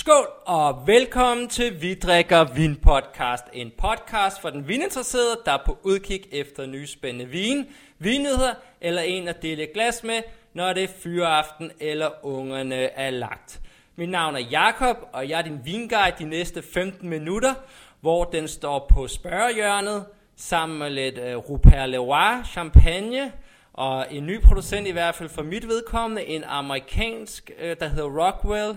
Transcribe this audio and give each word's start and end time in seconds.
Skål 0.00 0.26
og 0.46 0.86
velkommen 0.86 1.48
til 1.48 1.82
Vi 1.82 1.94
drikker 1.94 2.44
vin 2.54 2.76
podcast. 2.76 3.44
En 3.52 3.72
podcast 3.78 4.40
for 4.40 4.50
den 4.50 4.68
vininteresserede, 4.68 5.40
der 5.46 5.52
er 5.52 5.62
på 5.66 5.78
udkig 5.82 6.22
efter 6.32 6.66
nye 6.66 6.86
spændende 6.86 7.30
vin, 7.30 7.66
vinnyheder 7.98 8.54
eller 8.80 9.02
en 9.02 9.28
at 9.28 9.42
dele 9.42 9.62
et 9.62 9.72
glas 9.72 10.04
med, 10.04 10.22
når 10.54 10.72
det 10.72 10.84
er 10.84 10.88
fyreaften 11.02 11.70
eller 11.80 12.26
ungerne 12.26 12.74
er 12.74 13.10
lagt. 13.10 13.60
Mit 13.96 14.08
navn 14.08 14.34
er 14.34 14.40
Jakob 14.40 14.96
og 15.12 15.28
jeg 15.28 15.38
er 15.38 15.42
din 15.42 15.60
vinguide 15.64 16.14
de 16.18 16.24
næste 16.24 16.62
15 16.62 17.08
minutter, 17.08 17.54
hvor 18.00 18.24
den 18.24 18.48
står 18.48 18.86
på 18.94 19.08
spørgehjørnet 19.08 20.04
sammen 20.36 20.78
med 20.78 20.90
lidt 20.90 21.18
uh, 21.18 21.50
Rupert 21.50 21.88
Leroy 21.88 22.44
champagne, 22.44 23.32
og 23.72 24.06
en 24.10 24.26
ny 24.26 24.42
producent 24.42 24.86
i 24.86 24.92
hvert 24.92 25.14
fald 25.14 25.28
for 25.28 25.42
mit 25.42 25.68
vedkommende, 25.68 26.24
en 26.24 26.44
amerikansk, 26.44 27.50
uh, 27.58 27.70
der 27.80 27.88
hedder 27.88 28.26
Rockwell, 28.26 28.76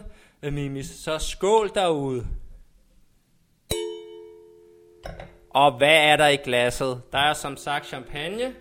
Mimis. 0.52 0.86
Så 0.86 1.20
skål 1.20 1.72
derude. 1.76 2.28
Og 5.50 5.72
hvad 5.78 5.96
er 5.96 6.16
der 6.16 6.28
i 6.28 6.36
glasset? 6.36 7.02
Der 7.12 7.18
er 7.18 7.34
som 7.34 7.58
sagt 7.58 7.86
champagne. 7.86 8.54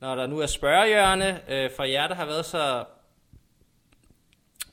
Når 0.00 0.14
der 0.14 0.26
nu 0.26 0.38
er 0.38 0.46
spørgehjørne, 0.46 1.40
øh, 1.48 1.70
for 1.76 1.84
jer, 1.84 2.08
der 2.08 2.14
har 2.14 2.26
været 2.26 2.46
så 2.46 2.84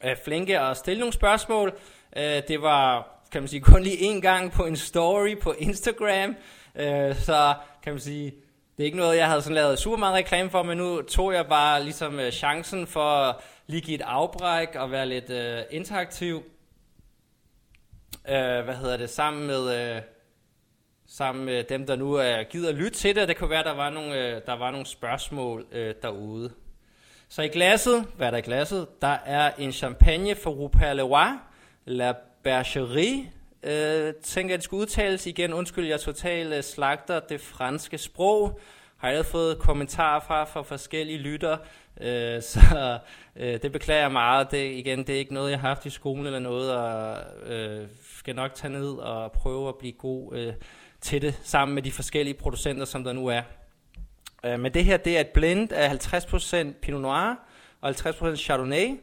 øh, 0.03 0.15
flinke 0.23 0.59
at 0.59 0.77
stille 0.77 0.99
nogle 0.99 1.13
spørgsmål. 1.13 1.73
Øh, 2.17 2.41
det 2.47 2.61
var, 2.61 3.07
kan 3.31 3.41
man 3.41 3.47
sige, 3.47 3.61
kun 3.61 3.83
lige 3.83 3.97
en 3.97 4.21
gang 4.21 4.51
på 4.51 4.65
en 4.65 4.77
story 4.77 5.39
på 5.41 5.53
Instagram. 5.57 6.35
Øh, 6.75 7.15
så 7.15 7.53
kan 7.83 7.93
man 7.93 7.99
sige, 7.99 8.33
det 8.77 8.83
er 8.83 8.85
ikke 8.85 8.97
noget, 8.97 9.17
jeg 9.17 9.27
havde 9.27 9.41
sådan 9.41 9.55
lavet 9.55 9.79
super 9.79 9.97
meget 9.97 10.15
reklame 10.15 10.49
for, 10.49 10.63
men 10.63 10.77
nu 10.77 11.01
tog 11.01 11.33
jeg 11.33 11.47
bare 11.47 11.83
ligesom 11.83 12.19
øh, 12.19 12.31
chancen 12.31 12.87
for 12.87 13.41
lige 13.67 13.81
give 13.81 13.95
et 13.95 14.01
afbræk 14.01 14.75
og 14.75 14.91
være 14.91 15.05
lidt 15.05 15.29
øh, 15.29 15.63
interaktiv. 15.71 16.43
Øh, 18.29 18.63
hvad 18.63 18.75
hedder 18.75 18.97
det? 18.97 19.09
Sammen 19.09 19.47
med, 19.47 19.95
øh, 19.95 20.01
sammen 21.07 21.45
med 21.45 21.63
dem, 21.63 21.85
der 21.85 21.95
nu 21.95 22.13
er 22.13 22.43
givet 22.43 22.67
at 22.67 22.75
lytte 22.75 22.97
til 22.97 23.15
det. 23.15 23.27
Det 23.27 23.37
kunne 23.37 23.49
være, 23.49 23.63
der 23.63 23.73
var 23.73 23.89
nogle, 23.89 24.15
øh, 24.15 24.41
der 24.45 24.53
var 24.53 24.71
nogle 24.71 24.85
spørgsmål 24.85 25.65
øh, 25.71 25.95
derude. 26.01 26.51
Så 27.29 27.41
i 27.41 27.47
glasset, 27.47 28.05
hvad 28.17 28.27
er 28.27 28.31
der 28.31 28.37
i 28.37 28.41
glasset? 28.41 28.87
Der 29.01 29.17
er 29.25 29.51
en 29.57 29.71
champagne 29.71 30.35
for 30.35 30.51
Rupert 30.51 30.95
Leroy, 30.95 31.27
La 31.85 32.13
Bergerie, 32.43 33.31
øh, 33.63 34.13
tænker, 34.13 34.53
at 34.53 34.57
det 34.57 34.63
skal 34.63 34.75
udtales 34.75 35.27
igen. 35.27 35.53
Undskyld, 35.53 35.87
jeg 35.87 35.99
totalt 35.99 36.53
øh, 36.53 36.63
slagter 36.63 37.19
det 37.19 37.41
franske 37.41 37.97
sprog. 37.97 38.59
Har 39.03 39.09
jeg 39.09 39.25
fået 39.25 39.59
kommentarer 39.59 40.19
fra, 40.19 40.43
fra 40.43 40.61
forskellige 40.61 41.17
lytter, 41.17 41.57
øh, 42.01 42.41
så 42.53 42.99
øh, 43.35 43.61
det 43.61 43.71
beklager 43.71 44.01
jeg 44.01 44.11
meget. 44.11 44.51
Det, 44.51 44.71
igen, 44.71 44.99
det 44.99 45.15
er 45.15 45.19
ikke 45.19 45.33
noget, 45.33 45.51
jeg 45.51 45.59
har 45.59 45.67
haft 45.67 45.85
i 45.85 45.89
skolen 45.89 46.25
eller 46.25 46.39
noget, 46.39 46.71
og 46.75 47.17
øh, 47.53 47.87
skal 48.17 48.35
nok 48.35 48.53
tage 48.53 48.73
ned 48.73 48.91
og 48.91 49.31
prøve 49.31 49.69
at 49.69 49.75
blive 49.75 49.93
god 49.93 50.35
øh, 50.35 50.53
til 51.01 51.21
det, 51.21 51.39
sammen 51.43 51.75
med 51.75 51.83
de 51.83 51.91
forskellige 51.91 52.33
producenter, 52.33 52.85
som 52.85 53.03
der 53.03 53.13
nu 53.13 53.27
er. 53.27 53.41
Øh, 54.45 54.59
men 54.59 54.73
det 54.73 54.85
her, 54.85 54.97
det 54.97 55.17
er 55.17 55.21
et 55.21 55.27
blend 55.27 55.71
af 55.71 55.89
50% 55.89 56.73
Pinot 56.81 57.01
Noir 57.01 57.35
og 57.81 57.89
50% 57.89 58.35
Chardonnay. 58.35 58.99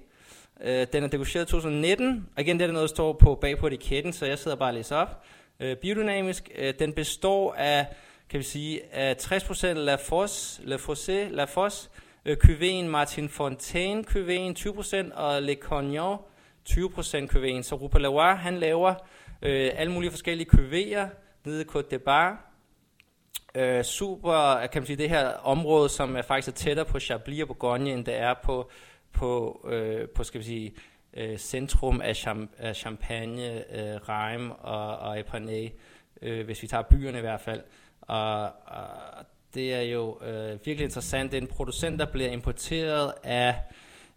Øh, 0.60 0.86
den 0.92 1.04
er 1.04 1.08
degusteret 1.08 1.48
2019, 1.48 2.28
og 2.36 2.42
igen, 2.42 2.60
det 2.60 2.68
er 2.68 2.72
noget, 2.72 2.88
der 2.88 2.94
står 2.94 3.12
på 3.12 3.34
bag 3.34 3.58
på 3.58 3.66
etiketten, 3.66 4.12
så 4.12 4.26
jeg 4.26 4.38
sidder 4.38 4.56
bare 4.56 4.70
og 4.70 4.74
læser 4.74 4.96
op. 4.96 5.22
Øh, 5.60 5.76
biodynamisk, 5.76 6.50
øh, 6.58 6.74
den 6.78 6.92
består 6.92 7.54
af, 7.54 7.86
kan 8.30 8.38
vi 8.38 8.44
sige, 8.44 8.94
at 8.94 9.32
60% 9.32 9.66
La 9.66 9.94
Fosse, 9.94 10.62
La 10.64 10.76
Fosse, 10.76 11.28
La 11.28 11.44
Fosse, 11.44 11.90
øh, 12.24 12.88
Martin 12.88 13.28
Fontaine 13.28 14.04
Cuveen 14.04 14.56
20%, 14.56 15.12
og 15.14 15.42
Le 15.42 15.54
Cognon 15.54 16.18
20% 16.68 17.26
Cuveen. 17.26 17.62
Så 17.62 17.74
Rupa 17.74 17.98
Lavoie, 17.98 18.36
han 18.36 18.58
laver 18.58 18.94
øh, 19.42 19.70
alle 19.74 19.92
mulige 19.92 20.10
forskellige 20.10 20.48
cuvéer 20.54 21.06
nede 21.44 21.62
i 21.62 21.64
Côte 21.64 21.90
de 21.90 21.98
Bar. 21.98 22.52
Øh, 23.54 23.84
super, 23.84 24.66
kan 24.66 24.82
man 24.82 24.86
sige, 24.86 24.96
det 24.96 25.08
her 25.08 25.28
område, 25.28 25.88
som 25.88 26.16
er 26.16 26.22
faktisk 26.22 26.48
er 26.48 26.52
tættere 26.52 26.86
på 26.86 27.00
Chablis 27.00 27.42
og 27.42 27.46
Bourgogne, 27.46 27.92
end 27.92 28.04
det 28.04 28.16
er 28.16 28.34
på, 28.44 28.70
på, 29.12 29.60
øh, 29.70 30.08
på 30.08 30.24
skal 30.24 30.40
vi 30.40 30.44
sige, 30.44 30.74
øh, 31.16 31.38
centrum 31.38 32.00
af, 32.00 32.16
cham, 32.16 32.50
af 32.58 32.76
Champagne, 32.76 33.54
øh, 33.54 34.00
Reims 34.08 34.52
og, 34.58 34.98
og 34.98 35.20
Epernay, 35.20 35.68
øh, 36.22 36.44
hvis 36.44 36.62
vi 36.62 36.66
tager 36.66 36.82
byerne 36.82 37.18
i 37.18 37.20
hvert 37.20 37.40
fald. 37.40 37.62
Og, 38.10 38.42
og 38.66 38.86
det 39.54 39.74
er 39.74 39.80
jo 39.80 40.18
øh, 40.22 40.50
virkelig 40.50 40.84
interessant. 40.84 41.32
Det 41.32 41.38
er 41.38 41.42
en 41.42 41.48
producent, 41.48 41.98
der 41.98 42.06
bliver 42.06 42.30
importeret 42.30 43.12
af 43.24 43.54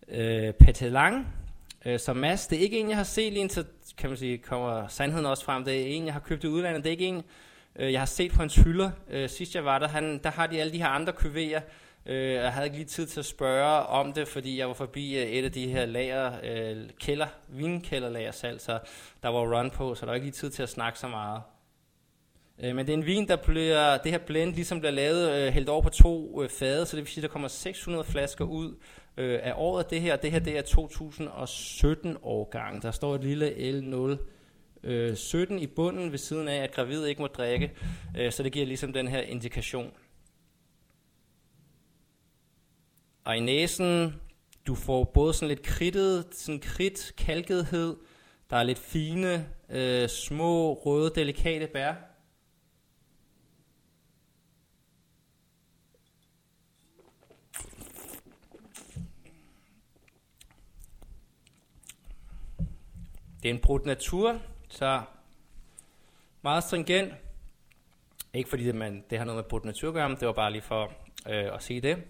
øh, 0.07 0.53
Petelang, 0.53 1.33
øh, 1.85 1.99
som 1.99 2.17
Mads. 2.17 2.47
Det 2.47 2.57
er 2.57 2.61
ikke 2.61 2.79
en, 2.79 2.89
jeg 2.89 2.97
har 2.97 3.03
set 3.03 3.33
lige 3.33 3.41
indtil, 3.41 3.65
kan 3.97 4.09
man 4.09 4.17
sige, 4.17 4.37
kommer 4.37 4.87
sandheden 4.87 5.25
også 5.25 5.45
frem. 5.45 5.63
Det 5.63 5.81
er 5.81 5.85
en, 5.85 6.05
jeg 6.05 6.13
har 6.13 6.19
købt 6.19 6.43
i 6.43 6.47
udlandet. 6.47 6.83
Det 6.83 6.89
er 6.89 6.91
ikke 6.91 7.05
en, 7.05 7.23
øh, 7.75 7.91
jeg 7.91 8.01
har 8.01 8.05
set 8.05 8.31
på 8.31 8.37
hans 8.37 8.55
hylder. 8.55 8.91
Øh, 9.09 9.29
sidst 9.29 9.55
jeg 9.55 9.65
var 9.65 9.79
der, 9.79 9.87
han, 9.87 10.19
der 10.23 10.31
har 10.31 10.47
de 10.47 10.59
alle 10.59 10.73
de 10.73 10.77
her 10.77 10.89
andre 10.89 11.13
kuvéer. 11.13 11.61
Øh, 12.05 12.33
jeg 12.33 12.53
havde 12.53 12.65
ikke 12.65 12.77
lige 12.77 12.87
tid 12.87 13.07
til 13.07 13.19
at 13.19 13.25
spørge 13.25 13.85
om 13.85 14.13
det, 14.13 14.27
fordi 14.27 14.59
jeg 14.59 14.67
var 14.67 14.73
forbi 14.73 15.17
øh, 15.17 15.23
et 15.23 15.45
af 15.45 15.51
de 15.51 15.67
her 15.67 15.85
lager, 15.85 16.31
øh, 16.43 16.89
kælder, 16.99 17.27
vinkælderlager 17.47 18.31
salg, 18.31 18.61
så 18.61 18.79
der 19.23 19.29
var 19.29 19.57
run 19.57 19.71
på, 19.71 19.95
så 19.95 20.01
der 20.05 20.11
var 20.11 20.15
ikke 20.15 20.25
lige 20.25 20.33
tid 20.33 20.49
til 20.49 20.63
at 20.63 20.69
snakke 20.69 20.99
så 20.99 21.07
meget. 21.07 21.41
Øh, 22.63 22.75
men 22.75 22.85
det 22.87 22.93
er 22.93 22.97
en 22.97 23.05
vin, 23.05 23.27
der 23.27 23.35
bliver, 23.35 23.97
det 23.97 24.11
her 24.11 24.19
blend 24.19 24.55
ligesom 24.55 24.79
bliver 24.79 24.91
lavet 24.91 25.31
øh, 25.31 25.53
hældt 25.53 25.69
over 25.69 25.81
på 25.81 25.89
to 25.89 26.43
øh, 26.43 26.49
fade, 26.49 26.85
så 26.85 26.95
det 26.95 27.03
vil 27.05 27.11
sige, 27.11 27.21
at 27.23 27.29
der 27.29 27.33
kommer 27.33 27.47
600 27.47 28.03
flasker 28.03 28.45
ud 28.45 28.75
øh, 29.17 29.39
af 29.43 29.53
året. 29.55 29.89
Det 29.89 30.01
her, 30.01 30.15
det 30.15 30.31
her 30.31 30.39
det 30.39 30.57
er 30.57 30.61
2017 30.61 32.17
årgang. 32.21 32.81
Der 32.81 32.91
står 32.91 33.15
et 33.15 33.23
lille 33.23 33.49
L0 33.49 34.17
øh, 34.83 35.15
17 35.15 35.59
i 35.59 35.67
bunden 35.67 36.11
ved 36.11 36.17
siden 36.17 36.47
af, 36.47 36.63
at 36.63 36.71
gravide 36.71 37.09
ikke 37.09 37.21
må 37.21 37.27
drikke, 37.27 37.71
øh, 38.17 38.31
så 38.31 38.43
det 38.43 38.51
giver 38.51 38.65
ligesom 38.65 38.93
den 38.93 39.07
her 39.07 39.21
indikation. 39.21 39.91
Og 43.25 43.37
i 43.37 43.39
næsen, 43.39 44.15
du 44.67 44.75
får 44.75 45.03
både 45.03 45.33
sådan 45.33 45.47
lidt 45.47 45.61
kridtet, 45.61 46.25
sådan 46.31 46.59
kridt, 46.59 47.13
kalkethed, 47.17 47.95
der 48.49 48.57
er 48.57 48.63
lidt 48.63 48.79
fine, 48.79 49.47
øh, 49.69 50.09
små, 50.09 50.73
røde, 50.73 51.11
delikate 51.15 51.67
bær. 51.67 52.12
Det 63.43 63.49
er 63.49 63.53
en 63.53 63.59
brudt 63.59 63.85
natur, 63.85 64.39
så 64.69 65.01
meget 66.41 66.63
stringent. 66.63 67.13
Ikke 68.33 68.49
fordi 68.49 68.63
det, 68.63 68.75
man, 68.75 69.03
det 69.09 69.17
har 69.17 69.25
noget 69.25 69.37
med 69.37 69.49
brudt 69.49 69.65
natur 69.65 69.87
at 69.87 69.93
gøre, 69.93 70.09
men 70.09 70.17
det 70.19 70.27
var 70.27 70.33
bare 70.33 70.51
lige 70.51 70.61
for 70.61 70.93
øh, 71.29 71.55
at 71.55 71.63
sige 71.63 71.81
det. 71.81 72.03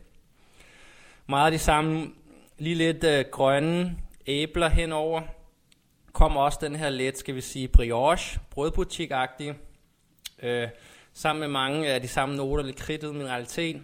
Meget 1.27 1.45
af 1.45 1.51
de 1.51 1.59
samme, 1.59 2.13
lige 2.57 2.75
lidt 2.75 3.03
øh, 3.03 3.25
grønne 3.31 3.97
æbler 4.27 4.69
henover. 4.69 5.21
Kom 6.11 6.37
også 6.37 6.59
den 6.61 6.75
her 6.75 6.89
let, 6.89 7.17
skal 7.17 7.35
vi 7.35 7.41
sige, 7.41 7.67
brioche, 7.67 8.39
brødbutik-agtige. 8.49 9.55
Øh, 10.39 10.67
sammen 11.13 11.39
med 11.39 11.47
mange 11.47 11.87
af 11.87 12.01
de 12.01 12.07
samme 12.07 12.35
noter, 12.35 12.63
lidt 12.63 12.77
kridtet 12.77 13.15
mineralitet. 13.15 13.83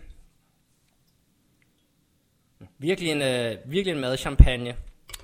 Virkelig 2.77 3.11
en, 3.11 3.21
øh, 3.21 3.57
virkelig 3.65 3.93
en 3.93 4.01
madchampagne. 4.01 4.75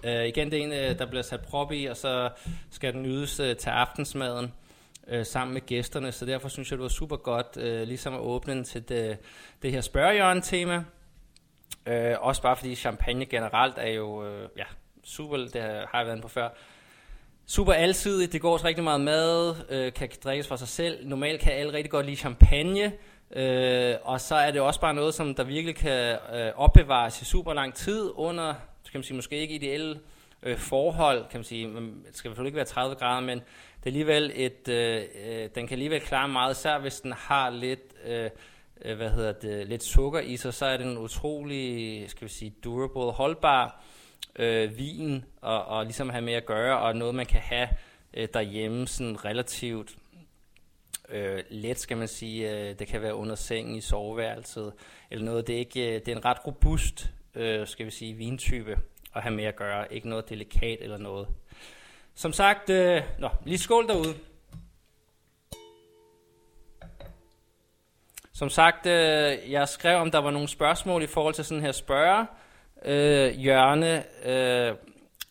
Øh, 0.06 0.26
igen, 0.26 0.52
det 0.52 0.60
er 0.60 0.64
en, 0.64 0.72
øh, 0.72 1.00
der 1.00 1.06
bliver 1.06 1.22
sat 1.24 1.42
prop 1.42 1.72
i, 1.72 1.86
og 1.86 1.98
så 1.98 2.30
skal 2.70 2.94
den 2.94 3.04
nydes 3.04 3.40
øh, 3.40 3.56
til 3.56 3.70
aftensmaden 3.70 4.54
øh, 5.08 5.26
sammen 5.26 5.54
med 5.54 5.62
gæsterne, 5.66 6.12
så 6.12 6.26
derfor 6.26 6.50
synes 6.50 6.72
jeg, 6.72 6.78
det 6.78 6.84
var 6.84 6.90
super 6.90 7.16
godt, 7.16 7.58
øh, 7.58 7.88
ligesom 7.88 8.14
at 8.14 8.20
åbne 8.20 8.54
den 8.54 8.64
til 8.64 8.90
det, 8.90 9.18
det 9.62 9.72
her 9.72 9.82
spørgehjørn-tema. 9.82 10.84
Øh, 11.86 12.16
også 12.20 12.42
bare 12.42 12.56
fordi 12.56 12.76
champagne 12.76 13.26
generelt 13.26 13.74
er 13.78 13.92
jo 13.92 14.26
øh, 14.26 14.50
ja, 14.58 14.64
super, 15.04 15.38
det 15.38 15.62
har 15.62 15.98
jeg 16.00 16.08
været 16.08 16.22
på 16.22 16.28
før, 16.28 16.50
super 17.48 17.74
alsidigt, 17.74 18.34
det 18.34 18.42
går 18.42 18.54
også 18.54 18.68
rigtig 18.68 18.84
meget 18.84 19.02
mad, 19.02 19.56
øh, 19.70 19.94
kan 19.94 20.10
drikkes 20.24 20.48
for 20.48 20.56
sig 20.56 20.68
selv. 20.68 21.08
Normalt 21.08 21.42
kan 21.42 21.54
alle 21.54 21.74
rigtig 21.74 21.92
godt 21.92 22.06
lide 22.06 22.18
champagne, 22.18 22.94
øh, 23.32 23.96
og 24.04 24.22
så 24.22 24.36
er 24.36 24.52
det 24.52 24.62
også 24.62 24.80
bare 24.80 24.94
noget, 24.94 25.14
som 25.14 25.36
der 25.36 25.44
virkelig 25.44 25.76
kan 25.76 26.18
øh, 26.36 26.52
opbevares 26.56 27.22
i 27.22 27.26
super 27.26 27.54
lang 27.54 27.74
tid 27.74 28.10
under 28.16 28.54
kan 28.92 29.00
man 29.00 29.04
sige, 29.04 29.16
måske 29.16 29.38
ikke 29.38 29.56
ideelle 29.56 30.00
øh, 30.44 30.58
forhold, 30.58 31.26
kan 31.30 31.38
man 31.40 31.44
sige, 31.44 31.68
det 31.68 31.94
skal 32.12 32.30
selvfølgelig 32.30 32.50
ikke 32.50 32.56
være 32.56 32.66
30 32.66 32.96
grader, 32.96 33.22
men 33.22 33.38
det 33.40 33.84
er 33.84 33.88
alligevel 33.88 34.32
et, 34.36 34.68
øh, 34.68 35.04
øh, 35.26 35.50
den 35.56 35.68
kan 35.68 35.72
alligevel 35.72 36.02
klare 36.02 36.28
meget, 36.28 36.58
især 36.58 36.80
hvis 36.80 37.02
den 37.02 37.14
har 37.14 37.50
lidt, 37.50 37.94
øh, 38.06 38.30
øh, 38.86 38.98
hvad 38.98 39.10
hedder 39.10 39.32
det, 39.32 39.68
lidt 39.68 39.84
sukker 39.84 40.20
i 40.20 40.38
sig, 40.38 40.54
så 40.54 40.66
er 40.66 40.78
den 40.78 40.98
utrolig, 40.98 42.10
skal 42.10 42.28
vi 42.28 42.34
sige, 42.34 42.54
durable, 42.64 43.12
holdbar 43.12 43.84
øh, 44.36 44.78
vin, 44.78 45.26
og, 45.42 45.66
og 45.66 45.84
ligesom 45.84 46.10
have 46.10 46.22
med 46.22 46.34
at 46.34 46.46
gøre, 46.46 46.80
og 46.80 46.96
noget 46.96 47.16
man 47.16 47.26
kan 47.26 47.42
have 47.42 47.70
øh, 48.14 48.28
derhjemme 48.34 48.88
sådan 48.88 49.26
relativt 49.26 49.96
øh, 51.10 51.44
let, 51.50 51.80
skal 51.80 51.98
man 51.98 52.08
sige. 52.08 52.52
Øh, 52.52 52.80
det 52.80 52.88
kan 52.88 53.02
være 53.02 53.16
under 53.16 53.36
sengen 53.36 53.76
i 53.76 53.82
soveværelset, 53.82 54.74
eller 55.12 55.26
noget. 55.26 55.48
Det 55.48 55.56
er, 55.56 55.60
ikke, 55.60 55.88
øh, 55.88 55.94
det 55.94 56.08
er 56.08 56.16
en 56.16 56.26
ret 56.26 56.48
robust 56.48 57.12
øh, 57.36 57.68
skal 57.68 57.86
vi 57.86 57.92
sige, 57.92 58.14
vintype. 58.14 58.78
at 59.16 59.22
have 59.22 59.36
med 59.36 59.44
at 59.44 59.56
gøre. 59.56 59.94
Ikke 59.94 60.10
noget 60.10 60.30
delikat 60.30 60.78
eller 60.82 60.98
noget. 60.98 61.28
Som 62.16 62.34
sagt, 62.34 62.70
øh, 62.70 63.02
nå, 63.20 63.30
lige 63.46 63.58
skål 63.58 63.88
derude. 63.88 64.14
Som 68.34 68.50
sagt, 68.50 68.86
øh, 68.86 69.52
jeg 69.52 69.68
skrev, 69.68 69.98
om 69.98 70.12
der 70.12 70.20
var 70.20 70.32
nogle 70.32 70.48
spørgsmål 70.48 71.04
i 71.04 71.08
forhold 71.08 71.34
til 71.34 71.46
sådan 71.46 71.62
her 71.62 71.72
spørger 71.72 72.26
øh, 72.86 73.32
hjørne, 73.32 74.04
øh, 74.26 74.76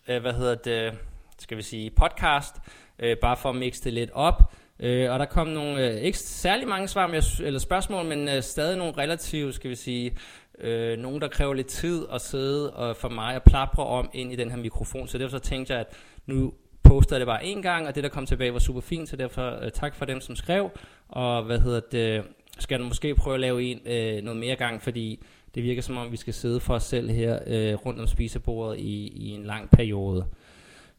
øh, 0.09 0.21
hvad 0.21 0.33
hedder 0.33 0.55
det, 0.55 0.99
skal 1.39 1.57
vi 1.57 1.63
sige, 1.63 1.91
podcast, 1.91 2.55
øh, 2.99 3.17
bare 3.17 3.37
for 3.37 3.49
at 3.49 3.57
mixe 3.57 3.85
det 3.85 3.93
lidt 3.93 4.11
op. 4.11 4.53
Øh, 4.81 5.13
og 5.13 5.19
der 5.19 5.25
kom 5.25 5.47
nogle, 5.47 5.89
øh, 5.89 6.01
ikke 6.01 6.19
særlig 6.19 6.69
mange 6.69 6.89
svar 6.89 7.07
eller 7.43 7.61
spørgsmål, 7.61 8.05
men 8.05 8.29
øh, 8.29 8.43
stadig 8.43 8.77
nogle 8.77 8.95
relativt, 8.99 9.55
skal 9.55 9.71
vi 9.71 9.75
sige, 9.75 10.17
øh, 10.61 10.99
nogen, 10.99 11.21
der 11.21 11.29
kræver 11.29 11.55
lidt 11.55 11.67
tid 11.67 12.05
at 12.13 12.21
sidde 12.21 12.73
og 12.73 12.97
for 12.97 13.09
mig 13.09 13.35
at 13.35 13.43
plapre 13.43 13.87
om 13.87 14.11
ind 14.13 14.33
i 14.33 14.37
den 14.37 14.51
her 14.51 14.59
mikrofon. 14.59 15.09
Så 15.09 15.19
derfor 15.19 15.39
så 15.39 15.43
tænkte 15.43 15.73
jeg, 15.73 15.81
at 15.81 15.87
nu 16.27 16.53
poster 16.83 17.19
det 17.19 17.27
bare 17.27 17.45
en 17.45 17.63
gang, 17.63 17.89
og 17.89 17.95
det 17.95 18.05
der 18.05 18.09
kom 18.09 18.27
tilbage 18.27 18.53
var 18.53 18.59
super 18.59 18.81
fint, 18.81 19.09
så 19.09 19.17
derfor 19.17 19.65
øh, 19.65 19.71
tak 19.71 19.95
for 19.95 20.05
dem, 20.05 20.21
som 20.21 20.37
skrev. 20.37 20.71
Og 21.09 21.43
hvad 21.45 21.59
hedder 21.59 21.81
det, 21.93 22.25
skal 22.59 22.79
du 22.79 22.85
måske 22.85 23.15
prøve 23.15 23.35
at 23.35 23.41
lave 23.41 23.63
en 23.63 23.81
øh, 23.87 24.23
noget 24.23 24.41
mere 24.41 24.57
gang, 24.57 24.83
fordi 24.83 25.25
det 25.55 25.63
virker 25.63 25.83
som 25.83 25.97
om, 25.97 26.13
vi 26.13 26.17
skal 26.17 26.35
sidde 26.35 26.61
for 26.61 26.75
os 26.75 26.83
selv 26.83 27.11
her 27.11 27.39
øh, 27.47 27.75
rundt 27.75 28.01
om 28.01 28.07
spisebordet 28.07 28.79
i, 28.79 29.09
i 29.09 29.31
en 29.31 29.45
lang 29.45 29.71
periode. 29.71 30.27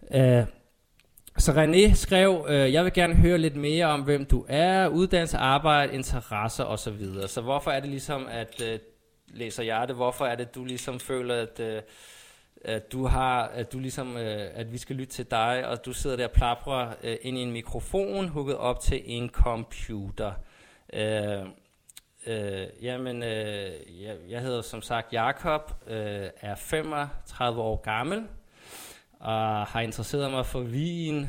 Uh, 0.02 0.44
så 1.38 1.52
René 1.52 1.94
skrev, 1.94 2.46
øh, 2.50 2.74
jeg 2.74 2.84
vil 2.84 2.94
gerne 2.94 3.16
høre 3.16 3.38
lidt 3.38 3.56
mere 3.56 3.86
om, 3.86 4.02
hvem 4.02 4.26
du 4.26 4.46
er, 4.48 4.88
uddannelse, 4.88 5.38
arbejde, 5.38 5.94
interesser 5.94 6.64
osv. 6.64 7.06
Så, 7.22 7.28
så 7.28 7.42
hvorfor 7.42 7.72
er 7.72 7.80
det 7.80 7.90
ligesom, 7.90 8.28
at 8.32 8.62
øh, 8.64 8.80
læser 9.28 9.64
jeg 9.64 9.88
det, 9.88 9.96
hvorfor 9.96 10.26
er 10.26 10.36
det, 10.36 10.56
du 10.56 10.66
ligesom 10.66 11.00
føler, 11.00 11.42
at, 11.42 11.60
øh, 11.60 11.82
at 12.62 12.92
du 12.92 13.06
har, 13.06 13.44
at 13.44 13.74
du 13.74 13.80
ligesom, 13.80 14.18
øh, 14.18 14.50
at 14.54 14.72
vi 14.72 14.78
skal 14.78 14.96
lytte 14.96 15.14
til 15.14 15.32
dig, 15.32 15.68
og 15.68 15.86
du 15.86 15.94
sidder 15.94 16.16
der 16.16 16.28
og 16.28 16.32
plaprer 16.32 16.94
øh, 17.04 17.18
ind 17.22 17.38
i 17.38 17.42
en 17.42 17.52
mikrofon, 17.52 18.28
hugget 18.28 18.58
op 18.58 18.80
til 18.80 19.02
en 19.06 19.30
computer. 19.30 20.34
Øh, 20.94 21.46
øh, 22.28 22.68
jamen, 22.82 23.24
øh, 23.24 24.02
jeg, 24.02 24.18
jeg 24.30 24.42
hedder 24.42 24.62
som 24.62 24.82
sagt 24.82 25.14
Jakob, 25.14 25.74
øh, 25.88 26.30
er 26.42 26.56
35 26.56 27.62
år 27.62 27.82
gammel, 27.82 28.24
og 29.20 29.66
har 29.66 29.82
interesseret 29.82 30.32
mig 30.32 30.46
for 30.46 30.60
vin 30.60 31.28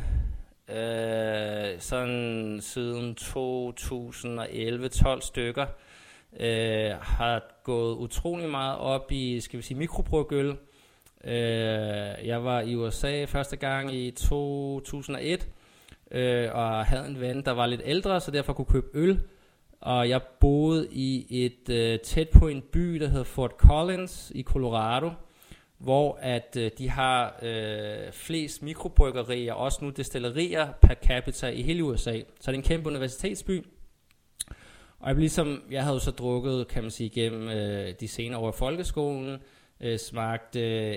øh, 0.69 1.81
sådan 1.81 2.59
siden 2.63 3.17
2011-12 3.21 5.21
stykker. 5.21 5.67
Øh, 6.41 6.91
har 7.01 7.43
gået 7.65 7.97
utrolig 7.97 8.51
meget 8.51 8.79
op 8.79 9.13
i, 9.13 9.41
skal 9.41 9.57
vi 9.57 9.63
sige, 9.63 9.79
mikrobrygøl. 9.79 10.57
Øh, 11.25 11.35
jeg 12.27 12.45
var 12.45 12.61
i 12.61 12.75
USA 12.75 13.25
første 13.25 13.57
gang 13.57 13.95
i 13.95 14.11
2001, 14.11 15.49
øh, 16.11 16.49
og 16.55 16.87
havde 16.87 17.07
en 17.07 17.21
ven, 17.21 17.45
der 17.45 17.53
var 17.53 17.67
lidt 17.67 17.83
ældre, 17.85 18.21
så 18.21 18.31
derfor 18.31 18.53
kunne 18.53 18.65
købe 18.65 18.87
øl. 18.95 19.21
Og 19.81 20.09
jeg 20.09 20.23
boede 20.41 20.89
i 20.91 21.27
et 21.45 21.69
øh, 21.71 22.01
tæt 22.01 22.29
på 22.29 22.49
en 22.49 22.63
by, 22.73 22.95
der 22.95 23.09
hedder 23.09 23.25
Fort 23.25 23.53
Collins 23.59 24.33
i 24.35 24.43
Colorado 24.43 25.11
hvor 25.79 26.19
at 26.21 26.57
øh, 26.59 26.71
de 26.79 26.91
har 26.91 27.39
øh, 27.43 28.13
flest 28.13 28.63
mikrobryggerier, 28.63 29.53
også 29.53 29.85
nu 29.85 29.91
destillerier 29.91 30.73
per 30.83 30.95
capita 30.95 31.49
i 31.49 31.63
hele 31.63 31.85
USA. 31.85 32.21
Så 32.41 32.51
det 32.51 32.59
er 32.59 32.63
en 32.63 32.63
kæmpe 32.63 32.89
universitetsby. 32.89 33.67
Og 35.01 35.09
jeg, 35.09 35.17
ligesom, 35.17 35.63
jeg 35.71 35.83
havde 35.83 35.95
jo 35.95 36.01
så 36.01 36.11
drukket, 36.11 36.69
kan 36.69 36.83
man 36.83 36.91
sige, 36.91 37.11
gennem 37.11 37.49
øh, 37.49 37.95
de 38.01 38.09
senere 38.09 38.41
år 38.41 38.49
i 38.49 38.57
folkeskolen, 38.59 39.39
øh, 39.81 39.99
smagt 39.99 40.57
øh, 40.57 40.97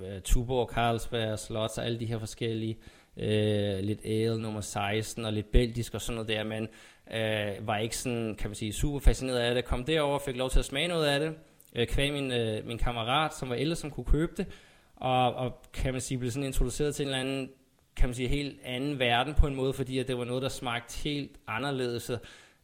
øh, 0.00 0.20
Tuborg, 0.24 0.70
Carlsberg, 0.74 1.38
Slots 1.38 1.78
og 1.78 1.84
alle 1.84 2.00
de 2.00 2.06
her 2.06 2.18
forskellige, 2.18 2.78
øh, 3.16 3.78
lidt 3.78 4.00
ale 4.04 4.42
nummer 4.42 4.60
16 4.60 5.24
og 5.24 5.32
lidt 5.32 5.52
belgisk 5.52 5.94
og 5.94 6.00
sådan 6.00 6.14
noget 6.14 6.28
der, 6.28 6.44
men 6.44 6.68
øh, 7.14 7.66
var 7.66 7.78
ikke 7.78 7.96
sådan, 7.96 8.34
kan 8.38 8.50
man 8.50 8.54
sige, 8.54 8.72
super 8.72 9.00
fascineret 9.00 9.38
af 9.38 9.54
det. 9.54 9.64
Kom 9.64 9.84
derover 9.84 10.14
og 10.14 10.22
fik 10.22 10.36
lov 10.36 10.50
til 10.50 10.58
at 10.58 10.64
smage 10.64 10.88
noget 10.88 11.06
af 11.06 11.20
det, 11.20 11.34
øh, 11.76 11.86
kvæg 11.86 12.12
min, 12.12 12.32
øh, 12.32 12.66
min 12.66 12.78
kammerat, 12.78 13.34
som 13.34 13.48
var 13.48 13.54
ældre, 13.54 13.76
som 13.76 13.90
kunne 13.90 14.04
købe 14.04 14.32
det, 14.36 14.46
og, 14.96 15.34
og 15.34 15.62
kan 15.72 15.92
man 15.92 16.00
sige, 16.00 16.18
blev 16.18 16.30
sådan 16.30 16.46
introduceret 16.46 16.94
til 16.94 17.02
en 17.02 17.08
eller 17.08 17.20
anden, 17.20 17.50
kan 17.96 18.08
man 18.08 18.14
sige, 18.14 18.28
helt 18.28 18.60
anden 18.64 18.98
verden 18.98 19.34
på 19.34 19.46
en 19.46 19.54
måde, 19.54 19.72
fordi 19.72 19.98
at 19.98 20.08
det 20.08 20.18
var 20.18 20.24
noget, 20.24 20.42
der 20.42 20.48
smagte 20.48 20.98
helt 20.98 21.30
anderledes. 21.46 22.10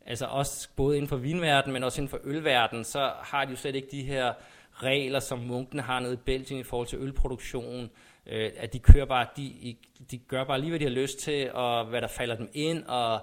Altså 0.09 0.27
også 0.27 0.69
både 0.77 0.97
inden 0.97 1.09
for 1.09 1.17
vinverdenen, 1.17 1.73
men 1.73 1.85
også 1.85 2.01
inden 2.01 2.11
for 2.11 2.21
ølverdenen, 2.25 2.85
så 2.85 3.13
har 3.21 3.45
de 3.45 3.51
jo 3.51 3.57
slet 3.57 3.75
ikke 3.75 3.89
de 3.91 4.03
her 4.03 4.33
regler, 4.75 5.21
som 5.21 5.39
munkene 5.39 5.83
har 5.83 6.01
nede 6.01 6.15
i 6.15 6.17
Belgien 6.17 6.61
i 6.61 6.63
forhold 6.63 6.89
til 6.89 6.99
ølproduktion, 6.99 7.91
øh, 8.27 8.51
at 8.57 8.73
de 8.73 8.79
kører 8.79 9.05
bare, 9.05 9.27
de, 9.37 9.77
de 10.11 10.19
gør 10.19 10.45
bare 10.45 10.61
lige, 10.61 10.71
hvad 10.71 10.79
de 10.79 10.85
har 10.85 10.91
lyst 10.91 11.19
til, 11.19 11.53
og 11.53 11.87
hvad 11.87 12.01
der 12.01 12.09
falder 12.09 12.37
dem 12.37 12.51
ind, 12.53 12.85
og 12.85 13.21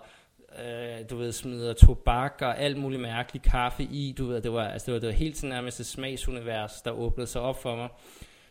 øh, 0.65 1.09
du 1.09 1.17
ved, 1.17 1.31
smider 1.31 1.73
tobak 1.73 2.37
og 2.41 2.59
alt 2.59 2.77
muligt 2.77 3.01
mærkeligt 3.01 3.45
kaffe 3.45 3.83
i, 3.83 4.15
du 4.17 4.25
ved, 4.25 4.41
det 4.41 4.53
var, 4.53 4.67
altså 4.67 4.85
det 4.85 4.93
var, 4.93 4.99
det 4.99 5.07
var 5.07 5.13
helt 5.13 5.37
sådan 5.37 5.49
nærmest 5.49 5.79
et 5.79 5.85
smagsunivers, 5.85 6.81
der 6.81 6.91
åbnede 6.91 7.27
sig 7.27 7.41
op 7.41 7.61
for 7.61 7.75
mig. 7.75 7.89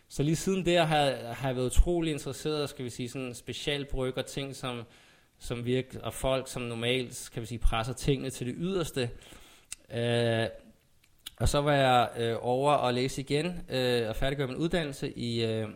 Så 0.08 0.22
lige 0.22 0.36
siden 0.36 0.66
der 0.66 0.82
har, 0.82 1.32
har 1.32 1.48
jeg 1.48 1.56
været 1.56 1.66
utrolig 1.66 2.12
interesseret, 2.12 2.68
skal 2.68 2.84
vi 2.84 2.90
sige, 2.90 3.08
sådan 3.08 3.34
specialbrygger 3.34 4.22
ting, 4.22 4.56
som, 4.56 4.82
som 5.44 5.64
virker, 5.64 6.00
og 6.00 6.14
folk, 6.14 6.48
som 6.48 6.62
normalt, 6.62 7.30
kan 7.32 7.42
vi 7.42 7.46
sige, 7.46 7.58
presser 7.58 7.92
tingene 7.92 8.30
til 8.30 8.46
det 8.46 8.54
yderste. 8.58 9.10
Øh, 9.94 10.46
og 11.36 11.48
så 11.48 11.60
var 11.60 11.72
jeg 11.72 12.08
øh, 12.18 12.36
over 12.40 12.72
og 12.72 12.94
læse 12.94 13.20
igen, 13.20 13.64
øh, 13.68 14.08
og 14.08 14.16
færdiggøre 14.16 14.48
min 14.48 14.56
uddannelse 14.56 15.18
i, 15.18 15.44
øh, 15.44 15.68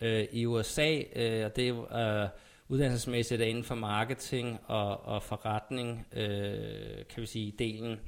øh, 0.00 0.26
i 0.32 0.46
USA, 0.46 1.02
øh, 1.16 1.44
og 1.44 1.56
det 1.56 1.68
er... 1.68 2.22
Øh, 2.22 2.28
uddannelsesmæssigt 2.70 3.42
er 3.42 3.46
inden 3.46 3.64
for 3.64 3.74
marketing 3.74 4.60
og, 4.66 5.06
og 5.06 5.22
forretning, 5.22 6.06
øh, 6.12 7.04
kan 7.08 7.20
vi 7.20 7.26
sige, 7.26 7.52
delen, 7.58 8.00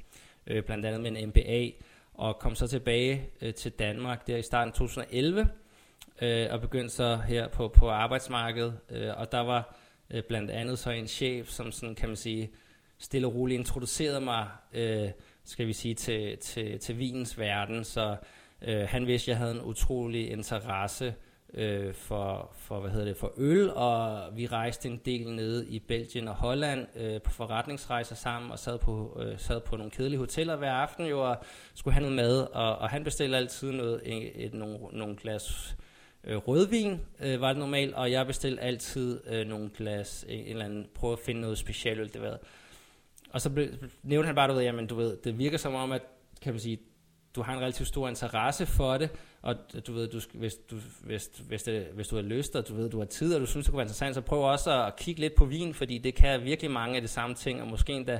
øh, 0.47 0.63
blandt 0.63 0.85
andet 0.85 1.01
med 1.01 1.21
en 1.21 1.29
MBA, 1.29 1.69
og 2.13 2.39
kom 2.39 2.55
så 2.55 2.67
tilbage 2.67 3.29
øh, 3.41 3.53
til 3.53 3.71
Danmark 3.71 4.27
der 4.27 4.37
i 4.37 4.41
starten 4.41 4.71
af 4.71 4.73
2011, 4.73 5.49
øh, 6.21 6.47
og 6.51 6.61
begyndte 6.61 6.89
så 6.89 7.15
her 7.15 7.47
på, 7.47 7.67
på 7.67 7.89
arbejdsmarkedet, 7.89 8.79
øh, 8.89 9.17
og 9.17 9.31
der 9.31 9.39
var 9.39 9.75
øh, 10.09 10.23
blandt 10.23 10.51
andet 10.51 10.79
så 10.79 10.89
en 10.89 11.07
chef, 11.07 11.49
som 11.49 11.71
sådan, 11.71 11.95
kan 11.95 12.09
man 12.09 12.15
sige, 12.15 12.51
stille 12.99 13.27
og 13.27 13.35
roligt 13.35 13.59
introducerede 13.59 14.21
mig, 14.21 14.47
øh, 14.73 15.09
skal 15.43 15.67
vi 15.67 15.73
sige, 15.73 15.95
til, 15.95 16.37
til, 16.37 16.79
til 16.79 16.99
vinens 16.99 17.39
verden, 17.39 17.83
så 17.83 18.17
øh, 18.61 18.87
han 18.87 19.07
vidste, 19.07 19.25
at 19.25 19.27
jeg 19.27 19.37
havde 19.37 19.51
en 19.51 19.61
utrolig 19.61 20.31
interesse 20.31 21.15
øh, 21.53 21.93
for, 21.93 22.51
for, 22.57 22.79
hvad 22.79 22.91
hedder 22.91 23.05
det, 23.05 23.17
for 23.17 23.33
øl, 23.37 23.69
og 23.69 24.29
vi 24.35 24.47
rejste 24.47 24.89
en 24.89 25.01
del 25.05 25.35
nede 25.35 25.67
i 25.67 25.79
Belgien 25.79 26.27
og 26.27 26.35
Holland 26.35 26.87
øh, 26.95 27.21
på 27.21 27.31
forretningsrejser 27.31 28.15
sammen, 28.15 28.51
og 28.51 28.59
sad 28.59 28.77
på, 28.77 29.21
øh, 29.21 29.39
sad 29.39 29.61
på 29.61 29.77
nogle 29.77 29.91
kedelige 29.91 30.19
hoteller 30.19 30.55
hver 30.55 30.73
aften 30.73 31.05
jo, 31.05 31.29
og 31.29 31.37
skulle 31.73 31.93
have 31.93 32.01
noget 32.01 32.15
mad, 32.15 32.47
og, 32.53 32.77
og 32.77 32.89
han 32.89 33.03
bestilte 33.03 33.37
altid 33.37 33.71
noget, 33.71 34.01
et, 34.03 34.45
et, 34.45 34.53
nogle, 34.53 34.77
nogle 34.91 35.15
glas 35.15 35.75
øh, 36.23 36.37
rødvin, 36.37 37.01
øh, 37.19 37.41
var 37.41 37.47
det 37.47 37.57
normalt, 37.57 37.93
og 37.93 38.11
jeg 38.11 38.27
bestilte 38.27 38.61
altid 38.61 39.21
øh, 39.27 39.47
nogle 39.47 39.69
glas, 39.77 40.25
en, 40.29 40.39
en 40.39 40.47
eller 40.47 40.65
anden, 40.65 40.87
prøve 40.95 41.13
at 41.13 41.19
finde 41.19 41.41
noget 41.41 41.57
specielt, 41.57 42.13
det 42.13 42.21
var. 42.21 42.39
Og 43.29 43.41
så 43.41 43.49
blev, 43.49 43.67
nævnte 44.03 44.25
han 44.25 44.35
bare, 44.35 44.47
du 44.47 44.53
ved, 44.53 44.63
jamen 44.63 44.87
du 44.87 44.95
ved, 44.95 45.17
det 45.17 45.37
virker 45.37 45.57
som 45.57 45.75
om, 45.75 45.91
at 45.91 46.01
kan 46.41 46.53
man 46.53 46.59
sige, 46.59 46.79
du 47.35 47.41
har 47.41 47.53
en 47.53 47.59
relativt 47.59 47.87
stor 47.87 48.09
interesse 48.09 48.65
for 48.65 48.97
det, 48.97 49.09
og 49.41 49.55
du 49.87 49.93
ved, 49.93 50.07
du, 50.07 50.19
hvis, 50.33 50.55
du, 50.55 50.75
hvis, 51.01 51.29
hvis, 51.47 51.63
det, 51.63 51.87
hvis 51.93 52.07
du 52.07 52.15
har 52.15 52.23
lyst, 52.23 52.55
og 52.55 52.67
du 52.67 52.75
ved, 52.75 52.89
du 52.89 52.99
har 52.99 53.05
tid, 53.05 53.35
og 53.35 53.41
du 53.41 53.45
synes, 53.45 53.65
det 53.65 53.71
kunne 53.71 53.77
være 53.77 53.83
interessant, 53.83 54.15
så 54.15 54.21
prøv 54.21 54.43
også 54.43 54.83
at 54.83 54.95
kigge 54.95 55.21
lidt 55.21 55.35
på 55.35 55.45
vin, 55.45 55.73
fordi 55.73 55.97
det 55.97 56.15
kan 56.15 56.43
virkelig 56.43 56.71
mange 56.71 56.95
af 56.95 57.01
de 57.01 57.07
samme 57.07 57.35
ting, 57.35 57.61
og 57.61 57.67
måske 57.67 57.93
endda 57.93 58.19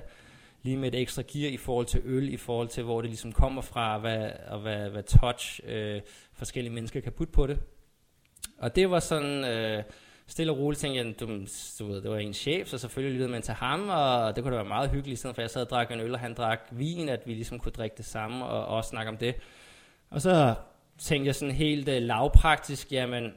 lige 0.61 0.77
med 0.77 0.93
et 0.93 1.01
ekstra 1.01 1.23
gear 1.27 1.51
i 1.51 1.57
forhold 1.57 1.85
til 1.85 2.01
øl, 2.05 2.33
i 2.33 2.37
forhold 2.37 2.67
til, 2.67 2.83
hvor 2.83 3.01
det 3.01 3.09
ligesom 3.09 3.31
kommer 3.31 3.61
fra, 3.61 3.97
hvad, 3.97 4.31
og 4.47 4.59
hvad, 4.59 4.89
hvad 4.89 5.03
touch 5.03 5.59
øh, 5.65 6.01
forskellige 6.33 6.73
mennesker 6.73 6.99
kan 7.01 7.11
putte 7.11 7.33
på 7.33 7.47
det. 7.47 7.59
Og 8.63 8.75
det 8.75 8.91
var 8.91 8.99
sådan... 8.99 9.45
Øh, 9.45 9.83
stille 10.27 10.51
og 10.51 10.57
roligt 10.57 10.79
tænkte 10.79 10.97
jeg, 10.97 11.19
du, 11.19 11.25
du 11.79 11.91
ved, 11.91 12.01
det 12.01 12.11
var 12.11 12.17
en 12.17 12.33
chef, 12.33 12.67
så 12.67 12.77
selvfølgelig 12.77 13.13
lyttede 13.13 13.31
man 13.31 13.41
til 13.41 13.53
ham, 13.53 13.89
og 13.89 14.35
det 14.35 14.43
kunne 14.43 14.51
da 14.51 14.57
være 14.57 14.67
meget 14.67 14.89
hyggeligt, 14.89 15.19
sådan, 15.19 15.35
for 15.35 15.41
jeg 15.41 15.49
sad 15.49 15.61
og 15.61 15.69
drak 15.69 15.91
en 15.91 15.99
øl, 15.99 16.13
og 16.13 16.19
han 16.19 16.33
drak 16.33 16.59
vin, 16.71 17.09
at 17.09 17.21
vi 17.25 17.33
ligesom 17.33 17.59
kunne 17.59 17.71
drikke 17.71 17.97
det 17.97 18.05
samme, 18.05 18.45
og 18.45 18.65
også 18.65 18.89
snakke 18.89 19.09
om 19.09 19.17
det. 19.17 19.35
Og 20.09 20.21
så 20.21 20.55
tænkte 20.97 21.27
jeg 21.27 21.35
sådan 21.35 21.55
helt 21.55 21.89
uh, 21.89 21.95
lavpraktisk, 21.95 22.91
jamen, 22.91 23.31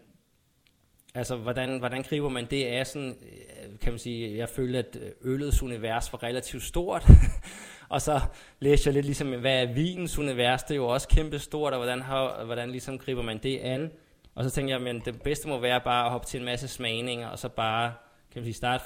altså, 1.15 1.37
hvordan, 1.37 1.79
hvordan 1.79 2.03
griber 2.03 2.29
man 2.29 2.47
det 2.51 2.65
af 2.65 2.87
sådan, 2.87 3.17
øh, 3.23 3.79
kan 3.79 3.93
man 3.93 3.99
sige, 3.99 4.37
jeg 4.37 4.49
følte, 4.49 4.79
at 4.79 4.97
øh, 5.01 5.11
øllets 5.33 5.63
univers 5.63 6.13
var 6.13 6.23
relativt 6.23 6.63
stort, 6.63 7.07
og 7.89 8.03
så 8.03 8.21
læste 8.61 8.89
jeg 8.89 8.95
lidt 8.95 9.07
ligesom, 9.07 9.41
hvad 9.41 9.63
er 9.63 9.73
vinens 9.73 10.19
univers, 10.19 10.63
det 10.63 10.71
er 10.71 10.77
jo 10.77 10.87
også 10.87 11.09
kæmpe 11.09 11.39
stort, 11.39 11.73
og 11.73 11.79
hvordan, 11.79 12.03
har, 12.03 12.45
hvordan 12.45 12.71
ligesom 12.71 12.99
griber 12.99 13.23
man 13.23 13.39
det 13.39 13.59
an, 13.59 13.91
og 14.37 14.45
så 14.45 14.51
tænkte 14.51 14.73
jeg, 14.73 14.81
men 14.81 15.01
det 15.05 15.23
bedste 15.23 15.49
må 15.49 15.59
være 15.59 15.81
bare 15.81 16.05
at 16.05 16.11
hoppe 16.11 16.27
til 16.27 16.39
en 16.39 16.45
masse 16.45 16.69
smagninger, 16.69 17.29
og 17.29 17.39
så 17.39 17.49
bare, 17.49 17.95
kan 18.31 18.41
man 18.41 18.45
sige, 18.45 18.55
starte, 18.55 18.85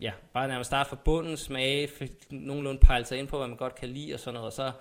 ja, 0.00 0.12
bare 0.32 0.48
nærmest 0.48 0.68
starte 0.68 0.88
fra 0.88 0.96
bunden, 1.04 1.36
smage, 1.36 1.88
nogenlunde 2.30 2.80
pejle 2.80 3.04
sig 3.04 3.18
ind 3.18 3.28
på, 3.28 3.38
hvad 3.38 3.48
man 3.48 3.56
godt 3.56 3.74
kan 3.74 3.88
lide 3.88 4.14
og 4.14 4.20
sådan 4.20 4.34
noget, 4.34 4.46
og 4.46 4.52
så 4.52 4.72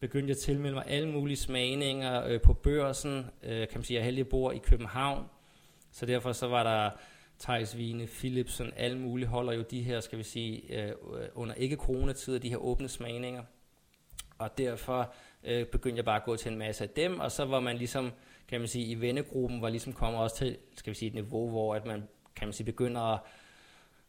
begyndte 0.00 0.28
jeg 0.28 0.36
at 0.36 0.40
tilmelde 0.42 0.74
mig 0.74 0.84
alle 0.86 1.08
mulige 1.08 1.36
smagninger 1.36 2.24
øh, 2.26 2.40
på 2.40 2.52
børsen. 2.52 3.26
Øh, 3.42 3.68
kan 3.68 3.78
man 3.78 3.84
sige, 3.84 3.96
jeg 3.96 4.04
heldig 4.04 4.28
bor 4.28 4.52
i 4.52 4.58
København, 4.58 5.24
så 5.92 6.06
derfor 6.06 6.32
så 6.32 6.48
var 6.48 6.62
der 6.62 6.90
Thijs 7.38 7.76
Vine, 7.76 8.06
Philipsen, 8.06 8.72
alle 8.76 8.98
mulige 8.98 9.28
holder 9.28 9.52
jo 9.52 9.64
de 9.70 9.82
her, 9.82 10.00
skal 10.00 10.18
vi 10.18 10.22
sige, 10.22 10.82
øh, 10.82 10.92
under 11.34 11.54
ikke 11.54 11.76
coronatider, 11.76 12.38
de 12.38 12.48
her 12.48 12.56
åbne 12.56 12.88
smagninger. 12.88 13.42
Og 14.38 14.58
derfor 14.58 15.14
øh, 15.44 15.66
begyndte 15.66 15.96
jeg 15.96 16.04
bare 16.04 16.16
at 16.16 16.24
gå 16.24 16.36
til 16.36 16.52
en 16.52 16.58
masse 16.58 16.84
af 16.84 16.90
dem, 16.90 17.20
og 17.20 17.32
så 17.32 17.44
var 17.44 17.60
man 17.60 17.76
ligesom, 17.76 18.12
kan 18.48 18.60
man 18.60 18.68
sige, 18.68 18.86
i 18.86 18.94
vennegruppen 18.94 19.62
var 19.62 19.68
ligesom 19.68 19.92
kommet 19.92 20.20
også 20.20 20.36
til, 20.36 20.56
skal 20.76 20.90
vi 20.90 20.98
sige, 20.98 21.08
et 21.08 21.14
niveau, 21.14 21.50
hvor 21.50 21.74
at 21.74 21.86
man, 21.86 22.02
kan 22.36 22.48
man 22.48 22.52
sige, 22.52 22.66
begynder 22.66 23.00
at 23.00 23.20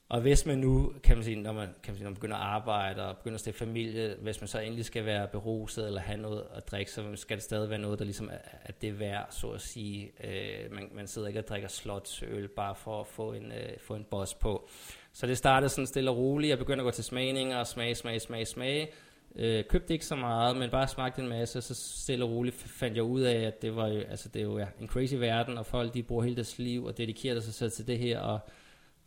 og 0.10 0.22
hvis 0.22 0.46
man 0.46 0.58
nu, 0.58 0.94
kan 1.04 1.18
man 1.18 1.24
sige, 1.24 1.36
når 1.36 1.54
man, 1.54 1.68
kan 1.68 1.92
man, 1.92 1.96
sige, 1.96 2.04
når 2.04 2.10
man 2.10 2.16
begynder 2.16 2.36
at 2.36 2.42
arbejde 2.42 3.08
og 3.08 3.18
begynder 3.18 3.36
at 3.36 3.40
stifte 3.40 3.60
familie, 3.60 4.16
hvis 4.22 4.42
man 4.42 4.48
så 4.48 4.60
endelig 4.60 4.86
skal 4.86 5.06
være 5.06 5.28
beruset 5.28 5.88
eller 5.88 6.02
have 6.02 6.18
noget 6.18 6.44
at 6.54 6.72
drikke, 6.72 6.92
så 6.92 7.16
skal 7.16 7.38
det 7.38 7.44
stadig 7.44 7.70
være 7.70 7.80
noget, 7.80 8.00
der 8.00 8.06
ligesom 8.06 8.30
er, 8.30 8.38
at 8.64 8.82
det 8.82 8.90
er 8.90 8.94
værd, 8.94 9.28
så 9.30 9.48
at 9.48 9.62
sige. 9.62 10.12
Øh, 10.24 10.72
man, 10.72 10.90
man 10.96 11.08
sidder 11.08 11.28
ikke 11.28 11.40
og 11.40 11.48
drikker 11.48 11.68
slotsøl 11.68 12.48
bare 12.48 12.76
for 12.76 13.00
at 13.00 13.08
få 13.08 13.34
en, 13.34 13.52
øh, 13.52 13.80
få 13.80 13.96
en 13.96 14.04
boss 14.04 14.34
på. 14.34 14.70
Så 15.14 15.28
det 15.28 15.38
startede 15.38 15.70
sådan 15.70 15.88
stille 15.88 16.12
og 16.12 16.18
roligt. 16.18 16.50
Jeg 16.50 16.58
begyndte 16.58 16.82
at 16.82 16.86
gå 16.86 16.92
til 16.92 17.04
smagninger 17.04 17.58
og 17.58 17.68
smage, 17.68 17.96
smage, 17.96 18.20
smage, 18.20 18.46
smage. 18.46 18.88
Øh, 19.36 19.64
købte 19.70 19.94
ikke 19.94 20.06
så 20.06 20.16
meget, 20.16 20.58
men 20.58 20.70
bare 20.70 20.88
smagte 20.88 21.22
en 21.22 21.28
masse, 21.28 21.62
så 21.62 21.76
stille 21.76 22.26
og 22.26 22.32
roligt 22.32 22.56
fandt 22.56 22.96
jeg 22.96 23.04
ud 23.04 23.22
af, 23.22 23.42
at 23.42 23.62
det 23.62 23.76
var 23.76 23.88
jo, 23.88 24.00
altså 24.00 24.30
det 24.30 24.40
er 24.40 24.44
jo 24.44 24.58
ja, 24.58 24.68
en 24.82 24.88
crazy 24.88 25.14
verden, 25.14 25.58
og 25.58 25.66
folk 25.66 25.94
de 25.94 26.04
bruger 26.04 26.24
hele 26.24 26.36
deres 26.36 26.58
liv 26.58 26.86
og 26.86 26.98
dedikerer 26.98 27.40
sig 27.40 27.54
selv 27.54 27.72
til 27.72 27.88
det 27.88 28.00
her, 28.00 28.20
og 28.20 28.40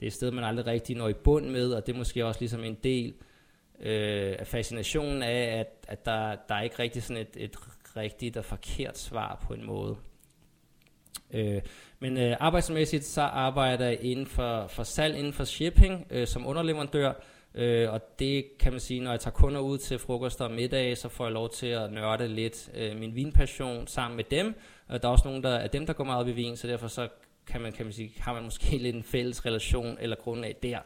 det 0.00 0.06
er 0.06 0.10
et 0.10 0.12
sted, 0.12 0.30
man 0.30 0.44
aldrig 0.44 0.66
rigtig 0.66 0.96
når 0.96 1.08
i 1.08 1.12
bund 1.12 1.46
med, 1.46 1.72
og 1.72 1.86
det 1.86 1.92
er 1.92 1.96
måske 1.96 2.26
også 2.26 2.40
ligesom 2.40 2.64
en 2.64 2.78
del 2.84 3.14
øh, 3.80 4.36
af 4.38 4.46
fascinationen 4.46 5.22
af, 5.22 5.58
at, 5.60 5.86
at 5.88 6.04
der, 6.04 6.36
der 6.48 6.54
er 6.54 6.62
ikke 6.62 6.78
rigtig 6.78 7.02
sådan 7.02 7.22
et, 7.22 7.36
et 7.36 7.56
rigtigt 7.96 8.36
og 8.36 8.44
forkert 8.44 8.98
svar 8.98 9.44
på 9.46 9.54
en 9.54 9.66
måde. 9.66 9.96
Øh, 11.30 11.62
men 11.98 12.16
øh, 12.16 12.36
arbejdsmæssigt 12.40 13.04
så 13.04 13.22
arbejder 13.22 13.86
jeg 13.86 13.98
inden 14.00 14.26
for, 14.26 14.66
for 14.66 14.82
salg, 14.82 15.16
inden 15.16 15.32
for 15.32 15.44
shipping 15.44 16.06
øh, 16.10 16.26
som 16.26 16.46
underleverandør, 16.46 17.12
øh, 17.58 17.92
og 17.92 18.18
det 18.18 18.58
kan 18.58 18.72
man 18.72 18.80
sige, 18.80 19.00
når 19.00 19.10
jeg 19.10 19.20
tager 19.20 19.34
kunder 19.34 19.60
ud 19.60 19.78
til 19.78 19.98
frokost 19.98 20.40
og 20.40 20.50
middag, 20.50 20.98
så 20.98 21.08
får 21.08 21.24
jeg 21.24 21.32
lov 21.32 21.50
til 21.50 21.66
at 21.66 21.92
nørde 21.92 22.28
lidt 22.28 22.70
øh, 22.74 22.96
min 22.96 23.14
vinpassion 23.14 23.86
sammen 23.86 24.16
med 24.16 24.24
dem. 24.24 24.54
Og 24.88 25.02
der 25.02 25.08
er 25.08 25.12
også 25.12 25.28
nogle 25.28 25.42
der, 25.42 25.58
af 25.58 25.70
dem, 25.70 25.86
der 25.86 25.92
går 25.92 26.04
meget 26.04 26.20
op 26.20 26.28
i 26.28 26.32
vin, 26.32 26.56
så 26.56 26.66
derfor 26.66 26.88
så 26.88 27.08
kan 27.46 27.60
man, 27.60 27.72
kan 27.72 27.86
man 27.86 27.92
sige, 27.92 28.12
har 28.18 28.34
man 28.34 28.42
måske 28.42 28.76
lidt 28.78 28.96
en 28.96 29.02
fælles 29.02 29.46
relation 29.46 29.96
eller 30.00 30.16
grundlag 30.16 30.56
der. 30.62 30.78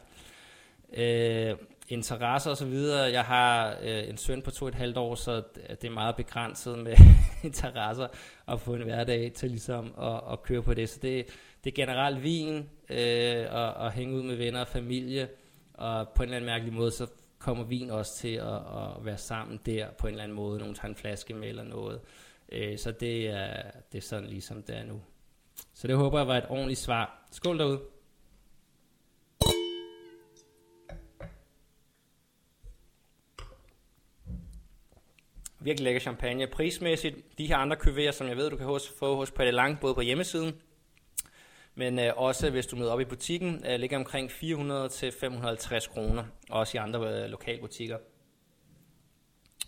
Øh, 0.93 1.55
interesser 1.89 2.51
og 2.51 2.57
så 2.57 2.65
videre. 2.65 3.11
Jeg 3.11 3.23
har 3.23 3.77
øh, 3.83 4.09
en 4.09 4.17
søn 4.17 4.41
på 4.41 4.51
to 4.51 4.65
og 4.65 4.69
et 4.69 4.75
halvt 4.75 4.97
år, 4.97 5.15
så 5.15 5.43
det 5.81 5.83
er 5.83 5.91
meget 5.91 6.15
begrænset 6.15 6.79
med 6.79 6.95
interesser 7.43 8.07
at 8.47 8.59
få 8.59 8.75
en 8.75 8.81
hverdag 8.81 9.31
til 9.33 9.49
ligesom 9.49 9.93
at, 10.01 10.21
at 10.31 10.43
køre 10.43 10.63
på 10.63 10.73
det. 10.73 10.89
Så 10.89 10.99
det, 11.01 11.25
det 11.63 11.71
er 11.71 11.75
generelt 11.85 12.23
vin 12.23 12.69
øh, 12.89 13.45
og, 13.51 13.73
og 13.73 13.91
hænge 13.91 14.15
ud 14.15 14.23
med 14.23 14.35
venner 14.35 14.61
og 14.61 14.67
familie, 14.67 15.27
og 15.73 16.09
på 16.09 16.23
en 16.23 16.27
eller 16.29 16.37
anden 16.37 16.45
mærkelig 16.45 16.73
måde, 16.73 16.91
så 16.91 17.07
kommer 17.39 17.63
vin 17.63 17.89
også 17.89 18.17
til 18.17 18.35
at, 18.35 18.55
at 18.55 19.05
være 19.05 19.17
sammen 19.17 19.59
der 19.65 19.91
på 19.91 20.07
en 20.07 20.13
eller 20.13 20.23
anden 20.23 20.35
måde. 20.35 20.59
Nogen 20.59 20.75
tager 20.75 20.89
en 20.89 20.95
flaske 20.95 21.33
med 21.33 21.49
eller 21.49 21.63
noget. 21.63 22.01
Øh, 22.51 22.77
så 22.77 22.91
det 22.91 23.27
er, 23.27 23.71
det 23.91 23.97
er 23.97 24.01
sådan 24.01 24.29
ligesom 24.29 24.63
det 24.63 24.77
er 24.77 24.83
nu. 24.83 25.01
Så 25.73 25.87
det 25.87 25.95
håber 25.95 26.19
jeg 26.19 26.27
var 26.27 26.37
et 26.37 26.45
ordentligt 26.49 26.79
svar. 26.79 27.27
Skål 27.31 27.59
derude. 27.59 27.81
Virkelig 35.59 35.83
lækker 35.83 35.99
champagne. 35.99 36.47
Prismæssigt, 36.47 37.37
de 37.37 37.47
her 37.47 37.57
andre 37.57 37.77
kuvéer, 37.77 38.11
som 38.11 38.27
jeg 38.27 38.37
ved, 38.37 38.49
du 38.49 38.57
kan 38.57 38.65
hos, 38.65 38.89
få 38.99 39.15
hos 39.15 39.31
Palle 39.31 39.51
Lang, 39.51 39.79
både 39.79 39.93
på 39.93 40.01
hjemmesiden, 40.01 40.53
men 41.75 41.99
øh, 41.99 42.13
også 42.15 42.49
hvis 42.49 42.67
du 42.67 42.75
møder 42.75 42.91
op 42.91 43.01
i 43.01 43.05
butikken, 43.05 43.65
øh, 43.69 43.79
ligger 43.79 43.97
omkring 43.97 44.31
400 44.31 44.89
til 44.89 45.11
550 45.11 45.87
kroner, 45.87 46.23
også 46.49 46.77
i 46.77 46.79
andre 46.79 47.23
øh, 47.23 47.29
lokalbutikker. 47.29 47.97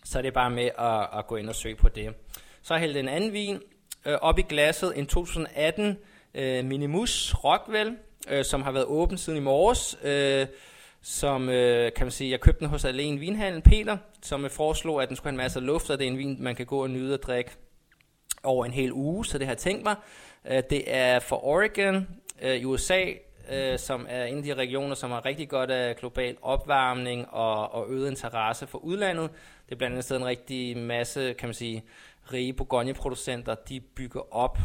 Så 0.04 0.18
er 0.18 0.22
det 0.22 0.34
bare 0.34 0.50
med 0.50 0.70
at, 0.78 1.20
at 1.20 1.28
gå 1.28 1.36
ind 1.36 1.50
og 1.50 1.56
søge 1.56 1.76
på 1.76 1.90
det. 1.90 2.14
Så 2.62 2.74
har 2.74 2.86
jeg 2.86 2.98
en 2.98 3.08
anden 3.08 3.34
vin, 3.34 3.60
øh, 4.06 4.14
op 4.14 4.40
i 4.40 4.42
glasset 4.42 5.00
en 5.00 5.08
2018 5.08 5.98
øh, 6.34 6.66
Minimus 6.66 7.34
Rockwell, 7.34 7.98
øh, 8.30 8.46
som 8.46 8.62
har 8.62 8.72
været 8.72 8.86
åben 8.86 9.18
siden 9.18 9.38
i 9.38 9.42
morges. 9.42 9.98
Øh, 10.04 10.48
som 11.02 11.50
øh, 11.50 11.94
kan 11.94 12.06
man 12.06 12.12
sige, 12.12 12.32
jeg 12.32 12.40
købte 12.40 12.60
den 12.60 12.68
hos 12.68 12.86
Alene 12.86 13.20
Vinhandel, 13.20 13.62
Peter, 13.62 13.98
som 14.22 14.50
foreslog, 14.50 15.02
at 15.02 15.10
den 15.10 15.18
skulle 15.18 15.32
have 15.32 15.34
en 15.34 15.44
masse 15.44 15.60
luft, 15.60 15.90
og 15.90 16.00
det 16.00 16.08
er 16.08 16.12
en 16.12 16.18
vin, 16.18 16.38
man 16.44 16.56
kan 16.56 16.66
gå 16.66 16.84
og 16.84 16.90
nyde 16.90 17.14
og 17.14 17.24
drikke 17.24 17.52
over 18.46 18.66
en 18.66 18.72
hel 18.72 18.94
uge, 18.94 19.26
så 19.26 19.38
det 19.38 19.48
har 19.48 19.54
jeg 19.54 19.58
tænkt 19.58 19.84
mig. 19.84 19.96
Øh, 20.46 20.64
det 20.70 20.84
er 20.88 21.20
for 21.20 21.46
Oregon 21.46 22.08
øh, 22.42 22.56
i 22.56 22.66
USA, 22.66 23.04
øh, 23.52 23.80
som 23.80 24.06
er 24.10 24.26
en 24.26 24.38
af 24.38 24.44
de 24.44 24.54
regioner, 24.54 24.96
som 24.96 25.12
har 25.12 25.26
rigtig 25.26 25.50
godt 25.50 25.72
af 25.72 25.96
global 25.96 26.38
opvarmning 26.42 27.30
og, 27.30 27.74
og 27.74 27.86
øget 27.90 28.10
interesse 28.10 28.68
for 28.68 28.78
udlandet. 28.78 29.30
Det 29.66 29.72
er 29.72 29.76
blandt 29.76 29.96
andet 29.96 30.12
en 30.12 30.26
rigtig 30.26 30.78
masse, 30.78 31.34
kan 31.34 31.48
man 31.50 31.54
sige, 31.54 31.84
rige 32.34 32.54
Bourgogne-producenter, 32.54 33.56
de 33.56 33.80
bygger 33.80 34.36
op, 34.36 34.58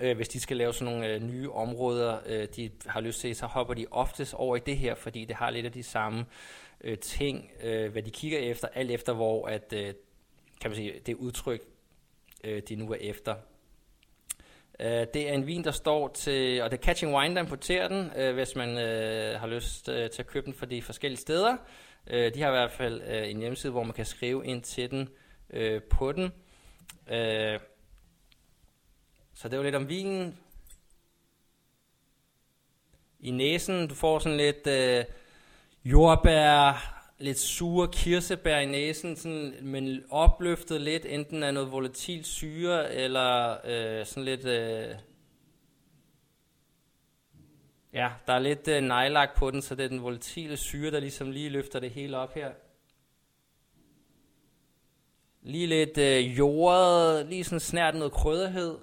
øh, 0.00 0.16
hvis 0.16 0.28
de 0.28 0.40
skal 0.40 0.56
lave 0.56 0.74
sådan 0.74 0.94
nogle 0.94 1.08
øh, 1.08 1.22
nye 1.22 1.50
områder, 1.50 2.18
øh, 2.26 2.48
de 2.56 2.70
har 2.86 3.00
lyst 3.00 3.20
til, 3.20 3.36
så 3.36 3.46
hopper 3.46 3.74
de 3.74 3.86
oftest 3.90 4.34
over 4.34 4.56
i 4.56 4.60
det 4.66 4.76
her, 4.76 4.94
fordi 4.94 5.24
det 5.24 5.36
har 5.36 5.50
lidt 5.50 5.66
af 5.66 5.72
de 5.72 5.82
samme 5.82 6.26
øh, 6.80 6.98
ting, 6.98 7.50
øh, 7.62 7.92
hvad 7.92 8.02
de 8.02 8.10
kigger 8.10 8.38
efter, 8.38 8.68
alt 8.74 8.90
efter 8.90 9.12
hvor 9.12 9.46
at, 9.46 9.72
øh, 9.72 9.94
kan 10.60 10.70
man 10.70 10.74
sige, 10.74 10.94
det 11.06 11.14
udtryk, 11.14 11.62
øh, 12.44 12.62
de 12.68 12.76
nu 12.76 12.92
er 12.92 12.96
efter. 13.00 13.34
Øh, 14.80 15.06
det 15.14 15.28
er 15.28 15.32
en 15.32 15.46
vin, 15.46 15.64
der 15.64 15.70
står 15.70 16.08
til, 16.08 16.62
og 16.62 16.70
det 16.70 16.78
er 16.78 16.82
Catching 16.82 17.14
Wine, 17.14 17.34
der 17.34 17.40
importerer 17.40 17.88
den, 17.88 18.10
øh, 18.16 18.34
hvis 18.34 18.56
man 18.56 18.78
øh, 18.78 19.40
har 19.40 19.46
lyst 19.46 19.88
øh, 19.88 20.10
til 20.10 20.22
at 20.22 20.26
købe 20.26 20.46
den 20.46 20.54
for 20.54 20.66
de 20.66 20.82
forskellige 20.82 21.20
steder. 21.20 21.56
Øh, 22.06 22.34
de 22.34 22.40
har 22.40 22.48
i 22.48 22.52
hvert 22.52 22.72
fald 22.72 23.02
øh, 23.02 23.30
en 23.30 23.38
hjemmeside, 23.38 23.72
hvor 23.72 23.82
man 23.82 23.92
kan 23.92 24.04
skrive 24.04 24.46
ind 24.46 24.62
til 24.62 24.90
den 24.90 25.08
øh, 25.50 25.82
på 25.82 26.12
den. 26.12 26.32
Øh, 27.10 27.60
så 29.34 29.48
det 29.48 29.58
var 29.58 29.64
lidt 29.64 29.74
om 29.74 29.88
vinen. 29.88 30.38
I 33.20 33.30
næsen, 33.30 33.88
du 33.88 33.94
får 33.94 34.18
sådan 34.18 34.38
lidt 34.38 34.66
øh, 34.66 35.04
jordbær, 35.84 36.97
lidt 37.18 37.38
sure 37.38 37.88
kirsebær 37.92 38.58
i 38.58 38.66
næsen, 38.66 39.16
sådan, 39.16 39.54
men 39.62 40.04
opløftet 40.10 40.80
lidt, 40.80 41.06
enten 41.06 41.42
af 41.42 41.54
noget 41.54 41.72
volatil 41.72 42.24
syre, 42.24 42.94
eller 42.94 43.56
øh, 43.64 44.06
sådan 44.06 44.24
lidt... 44.24 44.44
Øh, 44.44 44.94
ja, 47.92 48.10
der 48.26 48.32
er 48.32 48.38
lidt 48.38 48.68
øh, 48.68 48.82
nejlagt 48.82 49.36
på 49.36 49.50
den, 49.50 49.62
så 49.62 49.74
det 49.74 49.84
er 49.84 49.88
den 49.88 50.02
volatile 50.02 50.56
syre, 50.56 50.90
der 50.90 51.00
ligesom 51.00 51.30
lige 51.30 51.48
løfter 51.48 51.80
det 51.80 51.90
hele 51.90 52.16
op 52.16 52.34
her. 52.34 52.50
Lige 55.42 55.66
lidt 55.66 55.98
øh, 55.98 56.38
jordet, 56.38 57.26
lige 57.26 57.44
sådan 57.44 57.60
snært 57.60 57.94
noget 57.94 58.12
krydderhed. 58.12 58.78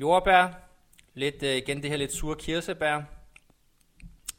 Jordbær, 0.00 0.48
lidt 1.14 1.42
øh, 1.42 1.56
igen 1.56 1.82
det 1.82 1.90
her 1.90 1.96
lidt 1.96 2.12
sure 2.12 2.36
kirsebær. 2.36 3.00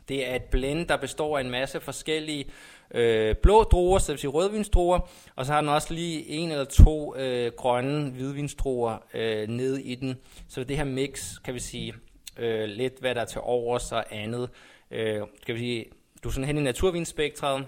Det 0.10 0.30
er 0.30 0.36
et 0.36 0.44
blend, 0.44 0.88
der 0.88 0.98
består 0.98 1.38
af 1.38 1.42
en 1.42 1.50
masse 1.50 1.80
forskellige 1.80 2.46
øh, 2.92 3.36
blå 3.36 3.64
druer, 3.64 4.00
så 4.00 4.06
det 4.08 4.12
vil 4.12 4.20
sige 4.20 4.32
rødvinsdruer, 4.32 5.00
og 5.36 5.46
så 5.46 5.54
har 5.54 5.62
den 5.62 5.70
også 5.70 5.94
lige 5.94 6.28
en 6.28 6.52
eller 6.52 6.66
to 6.66 7.16
øh, 7.16 7.52
grønne 7.58 8.10
hvidvinsdruer 8.10 8.98
øh, 9.14 9.48
nede 9.48 9.84
i 9.84 9.96
den. 9.96 10.18
Så 10.48 10.64
det 10.64 10.78
her 10.78 10.84
mix, 10.84 11.36
kan 11.44 11.54
vi 11.54 11.60
sige, 11.60 11.94
øh, 12.38 12.70
lidt 12.70 13.00
hvad 13.00 13.16
der 13.16 13.22
er 13.22 13.26
til 13.26 13.42
overs 13.44 13.92
og 13.92 14.06
andet. 14.12 14.50
Øh, 14.92 15.22
kan 15.46 15.56
vi 15.56 15.60
sige, 15.60 15.86
du 16.24 16.30
er 16.30 16.34
sådan 16.34 16.48
hen 16.48 16.58
i 16.58 16.62
naturvinspektret. 16.62 17.66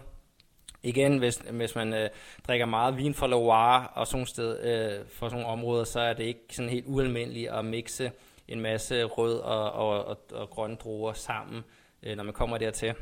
Igen, 0.84 1.18
hvis, 1.18 1.42
hvis 1.52 1.76
man 1.76 1.94
øh, 1.94 2.10
drikker 2.48 2.66
meget 2.66 2.98
vin 2.98 3.14
fra 3.14 3.28
Loire 3.28 3.88
og 3.88 4.08
sådan 4.08 4.26
sted, 4.26 4.60
øh, 4.60 5.06
for 5.14 5.30
sådan 5.30 5.42
nogle 5.42 5.48
områder, 5.48 5.84
så 5.84 6.00
er 6.00 6.14
det 6.14 6.24
ikke 6.24 6.42
sådan 6.52 6.70
helt 6.70 6.86
ualmindeligt 6.88 7.50
at 7.50 7.66
mixe 7.66 8.12
en 8.48 8.60
masse 8.60 9.04
rød 9.04 9.40
og, 9.40 9.72
og, 9.72 10.06
og, 10.06 10.18
og 10.34 10.50
grønne 10.50 10.76
druer 10.76 11.14
sammen, 11.14 11.64
øh, 12.04 12.18
når 12.18 12.24
man 12.24 12.34
kommer 12.34 12.58
dertil. 12.58 12.94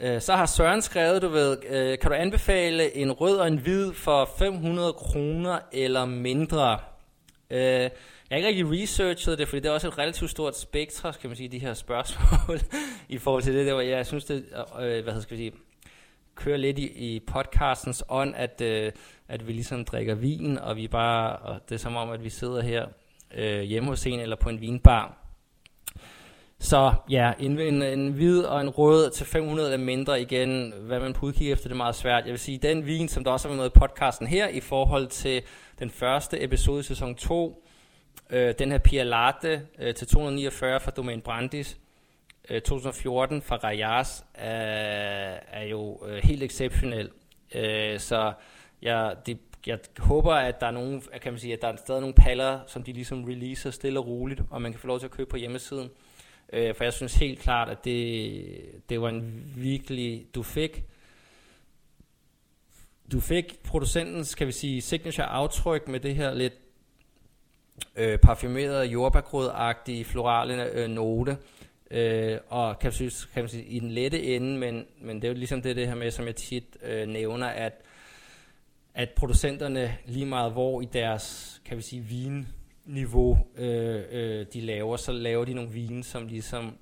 Øh, 0.00 0.20
så 0.20 0.36
har 0.36 0.46
Søren 0.46 0.82
skrevet, 0.82 1.22
du 1.22 1.28
ved, 1.28 1.58
øh, 1.68 1.98
kan 1.98 2.10
du 2.10 2.16
anbefale 2.16 2.96
en 2.96 3.12
rød 3.12 3.36
og 3.36 3.46
en 3.46 3.58
hvid 3.58 3.92
for 3.92 4.30
500 4.38 4.92
kroner 4.92 5.58
eller 5.72 6.04
mindre? 6.04 6.78
Øh, 7.50 7.60
jeg 7.60 7.90
har 8.30 8.36
ikke 8.36 8.48
rigtig 8.48 8.82
researchet 8.82 9.38
det, 9.38 9.48
fordi 9.48 9.60
det 9.60 9.68
er 9.68 9.72
også 9.72 9.88
et 9.88 9.98
relativt 9.98 10.30
stort 10.30 10.58
spektrum, 10.58 11.12
kan 11.20 11.30
man 11.30 11.36
sige, 11.36 11.48
de 11.48 11.58
her 11.58 11.74
spørgsmål 11.74 12.60
i 13.08 13.18
forhold 13.18 13.42
til 13.42 13.54
det. 13.54 13.66
Der, 13.66 13.80
jeg 13.80 14.06
synes, 14.06 14.24
det 14.24 14.44
øh, 14.80 14.98
øh 14.98 15.04
hvad 15.04 15.20
skal 15.22 15.36
vi 15.36 15.42
sige, 15.42 15.52
kører 16.36 16.56
lidt 16.56 16.78
i, 16.78 16.86
i 16.86 17.20
podcastens 17.20 18.04
ånd, 18.08 18.34
at, 18.36 18.60
øh, 18.60 18.92
at 19.28 19.46
vi 19.46 19.52
ligesom 19.52 19.84
drikker 19.84 20.14
vin, 20.14 20.58
og 20.58 20.76
vi 20.76 20.88
bare, 20.88 21.36
og 21.36 21.60
det 21.68 21.74
er 21.74 21.78
som 21.78 21.96
om, 21.96 22.10
at 22.10 22.24
vi 22.24 22.28
sidder 22.28 22.62
her 22.62 22.86
øh, 23.34 23.60
hjemme 23.60 23.88
hos 23.88 24.06
en 24.06 24.20
eller 24.20 24.36
på 24.36 24.48
en 24.48 24.60
vinbar. 24.60 25.26
Så 26.58 26.94
ja, 27.10 27.32
en, 27.38 27.60
en, 27.60 27.82
en 27.82 28.12
hvid 28.12 28.42
og 28.42 28.60
en 28.60 28.68
rød 28.68 29.10
til 29.10 29.26
500 29.26 29.72
eller 29.72 29.84
mindre 29.84 30.20
igen. 30.20 30.72
Hvad 30.80 31.00
man 31.00 31.12
på 31.12 31.26
udkig 31.26 31.52
efter, 31.52 31.68
det 31.68 31.72
er 31.72 31.76
meget 31.76 31.94
svært. 31.94 32.24
Jeg 32.24 32.30
vil 32.30 32.40
sige, 32.40 32.58
den 32.58 32.86
vin, 32.86 33.08
som 33.08 33.24
der 33.24 33.30
også 33.30 33.48
har 33.48 33.54
været 33.54 33.72
med 33.74 33.82
i 33.82 33.88
podcasten 33.88 34.26
her, 34.26 34.48
i 34.48 34.60
forhold 34.60 35.06
til 35.06 35.42
den 35.78 35.90
første 35.90 36.42
episode 36.42 36.80
i 36.80 36.82
sæson 36.82 37.14
2, 37.14 37.64
øh, 38.30 38.54
den 38.58 38.70
her 38.70 38.78
Pia 38.78 39.02
Latte 39.02 39.62
øh, 39.78 39.94
til 39.94 40.06
249 40.06 40.80
fra 40.80 40.90
Domain 40.90 41.20
Brandis, 41.20 41.76
øh, 42.50 42.60
2014 42.60 43.42
fra 43.42 43.56
Rajas, 43.56 44.24
er, 44.34 45.38
er 45.52 45.64
jo 45.64 46.06
øh, 46.06 46.16
helt 46.16 46.42
exceptionel. 46.42 47.10
Øh, 47.54 48.00
så 48.00 48.32
jeg, 48.82 49.16
det, 49.26 49.38
jeg 49.66 49.78
håber, 49.98 50.34
at 50.34 50.60
der 50.60 50.66
er 50.66 50.70
nogle, 50.70 51.02
kan 51.22 51.32
man 51.32 51.40
sige, 51.40 51.52
at 51.52 51.62
der 51.62 51.68
er 51.68 51.76
stadig 51.76 52.00
nogle 52.00 52.14
paller, 52.14 52.60
som 52.66 52.82
de 52.82 52.92
ligesom 52.92 53.24
releaser 53.24 53.70
stille 53.70 53.98
og 53.98 54.06
roligt, 54.06 54.42
og 54.50 54.62
man 54.62 54.72
kan 54.72 54.80
få 54.80 54.86
lov 54.86 54.98
til 54.98 55.06
at 55.06 55.12
købe 55.12 55.30
på 55.30 55.36
hjemmesiden. 55.36 55.90
Øh, 56.52 56.74
for 56.74 56.84
jeg 56.84 56.92
synes 56.92 57.14
helt 57.14 57.38
klart, 57.38 57.68
at 57.68 57.84
det, 57.84 58.60
det 58.88 59.00
var 59.00 59.08
en 59.08 59.52
virkelig, 59.56 60.26
du 60.34 60.42
fik, 60.42 60.82
du 63.12 63.20
fik 63.20 63.58
producentens, 63.64 64.34
kan 64.34 64.46
vi 64.46 64.52
sige, 64.52 64.80
signature 64.80 65.26
aftryk 65.26 65.88
med 65.88 66.00
det 66.00 66.14
her 66.14 66.34
lidt 66.34 66.54
øh, 67.96 68.18
parfumerede 68.18 68.86
jordbærgrød-agtige 68.86 70.04
florale 70.04 70.70
øh, 70.70 70.88
note. 70.88 71.38
Øh, 71.90 72.38
og 72.48 72.78
kan, 72.78 72.92
synes, 72.92 73.24
kan 73.24 73.42
man 73.42 73.48
sige, 73.48 73.64
i 73.64 73.78
den 73.78 73.90
lette 73.90 74.22
ende, 74.22 74.58
men, 74.58 74.86
men 75.00 75.16
det 75.16 75.24
er 75.24 75.28
jo 75.28 75.34
ligesom 75.34 75.62
det, 75.62 75.76
det 75.76 75.88
her 75.88 75.94
med, 75.94 76.10
som 76.10 76.26
jeg 76.26 76.36
tit 76.36 76.76
øh, 76.82 77.08
nævner, 77.08 77.46
at, 77.46 77.72
at 78.94 79.10
producenterne 79.10 79.96
lige 80.06 80.26
meget 80.26 80.52
hvor 80.52 80.80
i 80.80 80.84
deres, 80.84 81.56
kan 81.64 81.76
vi 81.76 81.82
sige, 81.82 82.02
vin 82.02 82.48
niveau 82.84 83.38
øh, 83.56 84.02
øh, 84.10 84.46
de 84.52 84.60
laver, 84.60 84.96
så 84.96 85.12
laver 85.12 85.44
de 85.44 85.54
nogle 85.54 85.70
vine, 85.70 86.04
som 86.04 86.26
ligesom 86.26 86.78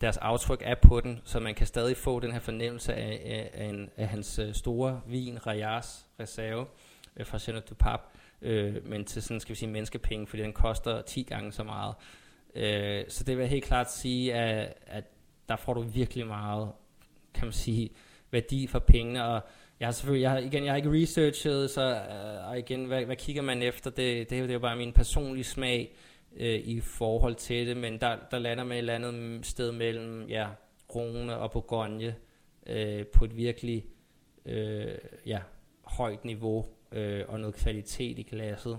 deres 0.00 0.16
aftryk 0.16 0.62
er 0.64 0.74
på 0.74 1.00
den, 1.00 1.20
så 1.24 1.40
man 1.40 1.54
kan 1.54 1.66
stadig 1.66 1.96
få 1.96 2.20
den 2.20 2.32
her 2.32 2.40
fornemmelse 2.40 2.94
af, 2.94 3.20
af, 3.24 3.50
af, 3.54 3.64
en, 3.64 3.90
af 3.96 4.08
hans 4.08 4.38
øh, 4.38 4.54
store 4.54 5.00
vin, 5.06 5.46
Rajas 5.46 6.06
Reserve 6.20 6.66
øh, 7.16 7.26
fra 7.26 7.38
Chenet 7.38 7.68
du 7.68 7.74
Pap, 7.74 8.00
øh, 8.42 8.86
men 8.86 9.04
til 9.04 9.22
sådan, 9.22 9.40
skal 9.40 9.52
vi 9.52 9.58
sige, 9.58 9.70
menneskepenge, 9.70 10.26
fordi 10.26 10.42
den 10.42 10.52
koster 10.52 11.02
10 11.02 11.22
gange 11.22 11.52
så 11.52 11.62
meget. 11.64 11.94
Øh, 11.98 12.25
Øh, 12.56 13.04
så 13.08 13.24
det 13.24 13.36
vil 13.36 13.42
jeg 13.42 13.50
helt 13.50 13.64
klart 13.64 13.92
sige, 13.92 14.34
at, 14.34 14.74
at 14.86 15.04
der 15.48 15.56
får 15.56 15.74
du 15.74 15.80
virkelig 15.80 16.26
meget, 16.26 16.72
kan 17.34 17.46
man 17.46 17.52
sige, 17.52 17.90
værdi 18.30 18.66
for 18.66 18.78
pengene, 18.78 19.24
og 19.24 19.40
jeg 19.80 19.86
har 19.86 19.92
selvfølgelig, 19.92 20.22
jeg 20.22 20.30
har, 20.30 20.38
igen, 20.38 20.64
jeg 20.64 20.72
har 20.72 20.76
ikke 20.76 21.02
researchet, 21.02 21.70
så 21.70 21.90
uh, 21.90 22.48
og 22.48 22.58
igen, 22.58 22.84
hvad, 22.84 23.04
hvad 23.04 23.16
kigger 23.16 23.42
man 23.42 23.62
efter? 23.62 23.90
Det, 23.90 24.30
det, 24.30 24.42
det 24.42 24.48
er 24.48 24.52
jo 24.52 24.58
bare 24.58 24.76
min 24.76 24.92
personlige 24.92 25.44
smag 25.44 25.96
uh, 26.32 26.40
i 26.46 26.80
forhold 26.80 27.34
til 27.34 27.66
det, 27.66 27.76
men 27.76 28.00
der, 28.00 28.16
der 28.30 28.38
lander 28.38 28.64
man 28.64 28.72
et 28.72 28.78
eller 28.78 28.94
andet 28.94 29.46
sted 29.46 29.72
mellem 29.72 30.28
ja, 30.28 30.48
Rune 30.94 31.36
og 31.36 31.52
Bourgogne 31.52 32.14
uh, 32.70 33.06
på 33.12 33.24
et 33.24 33.36
virkelig 33.36 33.84
uh, 34.44 34.52
ja, 35.26 35.40
højt 35.84 36.24
niveau 36.24 36.58
uh, 36.96 37.20
og 37.28 37.40
noget 37.40 37.54
kvalitet 37.54 38.18
i 38.18 38.22
glasset. 38.22 38.78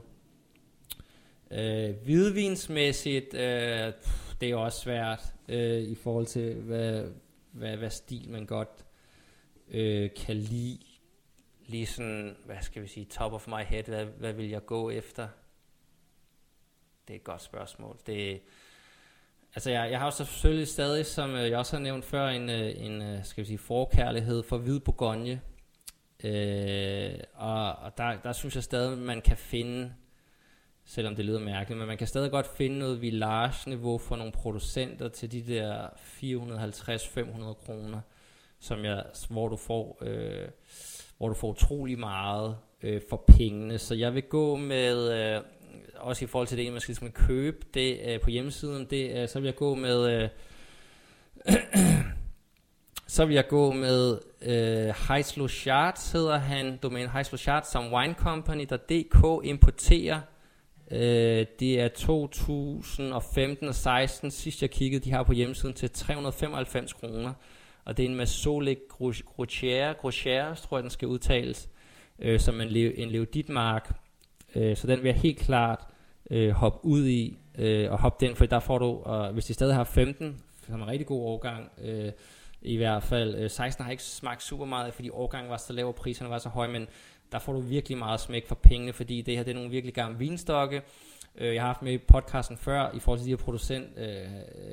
Øh, 1.51 1.96
hvidvinsmæssigt, 2.04 3.34
uh, 3.34 3.94
det 4.42 4.51
er 4.51 4.56
også 4.56 4.80
svært 4.80 5.34
øh, 5.48 5.82
i 5.82 5.96
forhold 5.96 6.25
til, 6.25 6.54
hvad, 6.54 7.04
hvad, 7.51 7.77
hvad 7.77 7.89
stil 7.89 8.30
man 8.30 8.46
godt 8.46 8.86
øh, 9.72 10.10
kan 10.16 10.36
lide 10.36 10.80
lige 11.68 11.86
sådan, 11.86 12.36
hvad 12.46 12.58
skal 12.62 12.82
vi 12.82 12.88
sige, 12.88 13.06
top 13.06 13.34
of 13.34 13.48
my 13.48 13.63
head, 13.63 13.84
hvad, 13.84 14.06
hvad 14.06 14.34
vil 14.34 14.50
jeg 14.50 14.66
gå 14.66 14.89
efter? 14.89 15.27
Det 17.08 17.13
er 17.13 17.18
et 17.18 17.24
godt 17.24 17.42
spørgsmål. 17.42 17.98
Det, 18.06 18.42
altså 19.56 19.72
jeg, 19.72 19.92
jeg 19.92 20.00
har 20.00 20.06
jo 20.06 20.12
selvfølgelig 20.12 20.68
stadig, 20.68 21.06
som 21.06 21.36
øh, 21.36 21.50
jeg 21.50 21.58
også 21.58 21.75
har 21.75 21.84
nævnt 21.84 22.06
før, 22.06 22.27
en, 22.27 22.50
øh, 22.50 22.74
en 22.75 23.24
skal 23.24 23.42
vi 23.42 23.48
sige, 23.48 23.58
forkærlighed 23.58 24.44
for 24.44 24.58
hvid 24.58 24.80
Bourgogne. 24.80 25.42
Øh, 26.24 27.20
og 27.34 27.75
og 27.75 27.98
der, 27.98 28.18
der 28.24 28.34
synes 28.34 28.56
jeg 28.56 28.63
stadig, 28.63 28.98
man 28.98 29.22
kan 29.22 29.38
finde, 29.38 29.93
selvom 30.88 31.15
det 31.15 31.26
lyder 31.26 31.39
mærkeligt, 31.39 31.78
men 31.78 31.88
man 31.88 31.97
kan 31.97 32.08
stadig 32.08 32.32
godt 32.32 32.47
finde 32.58 32.80
noget 32.80 33.02
village-niveau 33.02 33.97
for 33.97 34.15
nogle 34.15 34.32
producenter 34.32 35.08
til 35.08 35.32
de 35.32 35.41
der 35.41 35.88
450-500 35.88 37.65
kroner, 37.65 38.02
som 38.60 38.86
jeg, 38.86 39.04
hvor 39.30 39.47
du 39.47 39.56
får... 39.56 39.97
Øh, 40.02 40.47
hvor 41.17 41.28
du 41.28 41.34
får 41.34 41.50
utrolig 41.50 42.00
meget 42.00 42.58
øh, 42.84 43.02
for 43.10 43.23
pengene. 43.28 43.78
Så 43.78 43.95
jeg 43.95 44.15
vil 44.15 44.23
gå 44.23 44.56
med, 44.56 45.13
øh, 45.13 45.41
også 45.95 46.26
i 46.26 46.28
forhold 46.28 46.47
til 46.47 46.58
det, 46.58 46.71
man 46.71 46.82
skal, 46.82 46.95
skal 46.95 47.12
købe 47.12 47.65
det 47.73 48.00
øh, 48.06 48.19
på 48.19 48.30
hjemmesiden, 48.30 48.86
det, 48.89 49.21
øh, 49.21 49.28
så 49.28 49.39
vil 49.39 49.47
jeg 49.47 49.56
gå 49.56 49.76
med, 49.76 50.12
øh, 50.12 50.30
så 53.08 53.26
vil 53.26 53.34
jeg 53.34 53.47
gå 53.47 53.71
med 53.71 54.19
øh, 54.41 54.93
Heislo 55.08 55.47
Charts, 55.47 56.12
hedder 56.12 56.38
han, 56.38 56.78
domæne 56.84 57.10
Heislo 57.10 57.38
Charts, 57.38 57.71
som 57.71 57.93
Wine 57.93 58.13
Company, 58.13 58.65
der 58.69 58.78
DK 58.78 59.45
importerer 59.47 60.21
Øh, 60.91 61.45
det 61.60 61.82
er 61.82 61.88
2015 61.88 63.67
og 63.67 63.76
16, 63.76 64.32
sidst 64.32 64.62
jeg 64.62 64.69
kiggede, 64.69 65.06
de 65.06 65.12
har 65.12 65.23
på 65.23 65.34
hjemmesiden 65.34 65.76
til 65.76 65.89
395 65.89 66.93
kroner 66.93 67.34
og 67.88 67.97
det 67.97 68.06
er 68.06 68.10
en 68.10 68.15
Masolik 68.15 68.78
Groschiere, 69.36 69.93
Groschiere, 69.93 70.56
tror 70.56 70.78
jeg 70.78 70.84
den 70.84 70.89
skal 70.89 71.08
udtales, 71.08 71.69
øh, 72.19 72.39
som 72.39 72.62
en, 72.62 72.67
en 72.76 73.10
Leoditmark. 73.10 73.93
Øh, 74.56 74.78
så 74.78 74.88
den 74.88 75.04
vil 75.04 75.10
jeg 75.10 75.15
helt 75.15 75.39
klart 75.39 75.88
øh, 76.32 76.50
hoppe 76.50 76.86
ud 76.86 77.08
i, 77.08 77.38
øh, 77.58 77.91
og 77.91 78.00
hoppe 78.00 78.26
den, 78.26 78.36
for 78.36 78.45
der 78.45 78.60
får 78.60 78.78
du, 78.78 78.86
og 78.86 79.34
hvis 79.34 79.45
de 79.45 79.54
stadig 79.54 79.76
har 79.76 79.84
15, 79.84 80.41
som 80.65 80.80
er 80.82 80.84
en 80.84 80.91
rigtig 80.91 81.08
god 81.08 81.21
årgang, 81.21 81.71
øh, 81.82 82.12
i 82.62 82.78
hvert 82.78 83.04
fald. 83.04 83.36
Øh, 83.36 83.50
16 83.50 83.84
har 83.84 83.91
ikke 83.91 84.04
smagt 84.04 84.43
super 84.43 84.65
meget, 84.65 84.93
fordi 84.93 85.10
årgangen 85.10 85.50
var 85.50 85.58
så 85.58 85.73
lav, 85.73 85.88
og 85.88 85.95
priserne 85.95 86.30
var 86.30 86.38
så 86.38 86.50
høje, 86.50 86.67
men 86.67 86.88
der 87.32 87.40
får 87.40 87.54
du 87.54 87.60
virkelig 87.60 87.98
meget 87.98 88.20
smæk 88.20 88.48
for 88.48 88.56
pengene, 88.56 88.94
fordi 88.94 89.22
det 89.22 89.38
her 89.38 89.44
det 89.44 89.52
er 89.52 89.56
nogle 89.56 89.72
virkelig 89.72 89.94
gamle 89.94 90.18
vinstokke. 90.18 90.82
Øh, 91.38 91.54
jeg 91.54 91.62
har 91.62 91.68
haft 91.68 91.82
med 91.82 91.94
i 91.94 91.98
podcasten 91.98 92.58
før, 92.58 92.92
i 92.94 93.00
forhold 93.00 93.20
til 93.20 93.26
de 93.26 93.32
her 93.32 93.38
producent, 93.38 93.98
øh, 93.98 94.26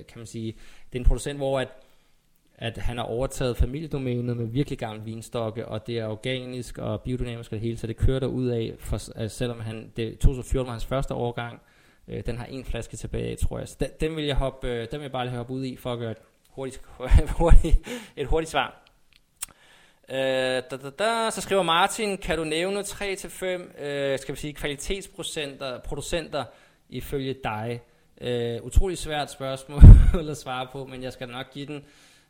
kan 0.09 0.17
man 0.17 0.27
sige, 0.27 0.53
det 0.93 0.99
er 0.99 1.01
en 1.01 1.07
producent, 1.07 1.39
hvor 1.39 1.61
at 1.61 1.69
at 2.59 2.79
han 2.79 2.97
har 2.97 3.05
overtaget 3.05 3.57
familiedomænet 3.57 4.37
med 4.37 4.47
virkelig 4.47 4.79
gamle 4.79 5.03
vinstokke, 5.03 5.69
og 5.69 5.87
det 5.87 5.99
er 5.99 6.07
organisk 6.07 6.79
og 6.79 7.01
biodynamisk 7.01 7.53
og 7.53 7.55
det 7.55 7.61
hele, 7.61 7.77
så 7.77 7.87
det 7.87 7.97
kører 7.97 8.21
der 8.21 8.27
ud 8.27 8.47
af, 8.47 8.75
for, 8.79 9.19
altså, 9.19 9.39
selvom 9.39 9.61
han, 9.61 9.93
det 9.97 10.19
2014 10.19 10.67
var 10.67 10.73
hans 10.73 10.87
første 10.87 11.15
årgang, 11.15 11.61
øh, 12.09 12.27
den 12.27 12.39
har 12.39 12.45
en 12.45 12.65
flaske 12.65 12.97
tilbage 12.97 13.31
af, 13.31 13.37
tror 13.37 13.59
jeg. 13.59 13.69
Så 13.69 13.77
den, 13.81 13.89
den, 14.01 14.17
vil 14.17 14.25
jeg 14.25 14.37
hoppe, 14.37 14.69
øh, 14.69 14.81
den 14.91 14.99
vil 14.99 15.01
jeg 15.01 15.13
bare 15.13 15.25
lige 15.25 15.37
hoppe 15.37 15.53
ud 15.53 15.65
i, 15.65 15.77
for 15.77 15.93
at 15.93 15.99
gøre 15.99 16.11
et 16.11 16.19
hurtigt, 16.51 16.83
hurtigt, 17.39 17.89
et 18.17 18.27
hurtigt 18.27 18.51
svar. 18.51 18.84
Øh, 20.09 20.17
da, 20.17 20.77
da, 20.83 20.91
da. 20.91 21.31
Så 21.31 21.41
skriver 21.41 21.63
Martin, 21.63 22.19
kan 22.19 22.39
du 22.39 22.45
nævne 22.45 22.81
3-5 22.81 23.45
øh, 23.85 24.19
skal 24.19 24.35
vi 24.35 24.41
sige, 24.41 24.53
kvalitetsprocenter 24.53 25.79
producenter 25.79 26.45
ifølge 26.89 27.37
dig? 27.45 27.81
Øh, 28.21 28.63
utrolig 28.63 28.99
svært 28.99 29.31
spørgsmål 29.31 29.83
at 30.31 30.37
svare 30.37 30.69
på, 30.73 30.87
men 30.87 31.03
jeg 31.03 31.13
skal 31.13 31.29
nok 31.29 31.53
give 31.53 31.67
den 31.67 31.85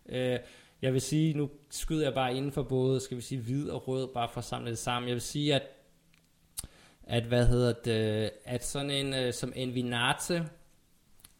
Øh, 0.08 0.38
jeg 0.82 0.92
vil 0.92 1.00
sige, 1.00 1.34
nu 1.34 1.50
skyder 1.70 2.02
jeg 2.02 2.14
bare 2.14 2.34
inden 2.36 2.52
for 2.52 2.62
både, 2.62 3.00
skal 3.00 3.16
vi 3.16 3.22
sige, 3.22 3.40
hvid 3.40 3.68
og 3.68 3.88
rød, 3.88 4.08
bare 4.14 4.28
for 4.28 4.38
at 4.38 4.44
samle 4.44 4.70
det 4.70 4.78
sammen. 4.78 5.08
Jeg 5.08 5.14
vil 5.14 5.22
sige, 5.22 5.54
at, 5.54 5.62
at 7.02 7.24
hvad 7.24 7.46
hedder 7.46 7.72
det, 7.72 8.30
at 8.44 8.64
sådan 8.64 8.90
en 8.90 9.14
øh, 9.14 9.32
som 9.32 9.52
Envinate, 9.56 10.48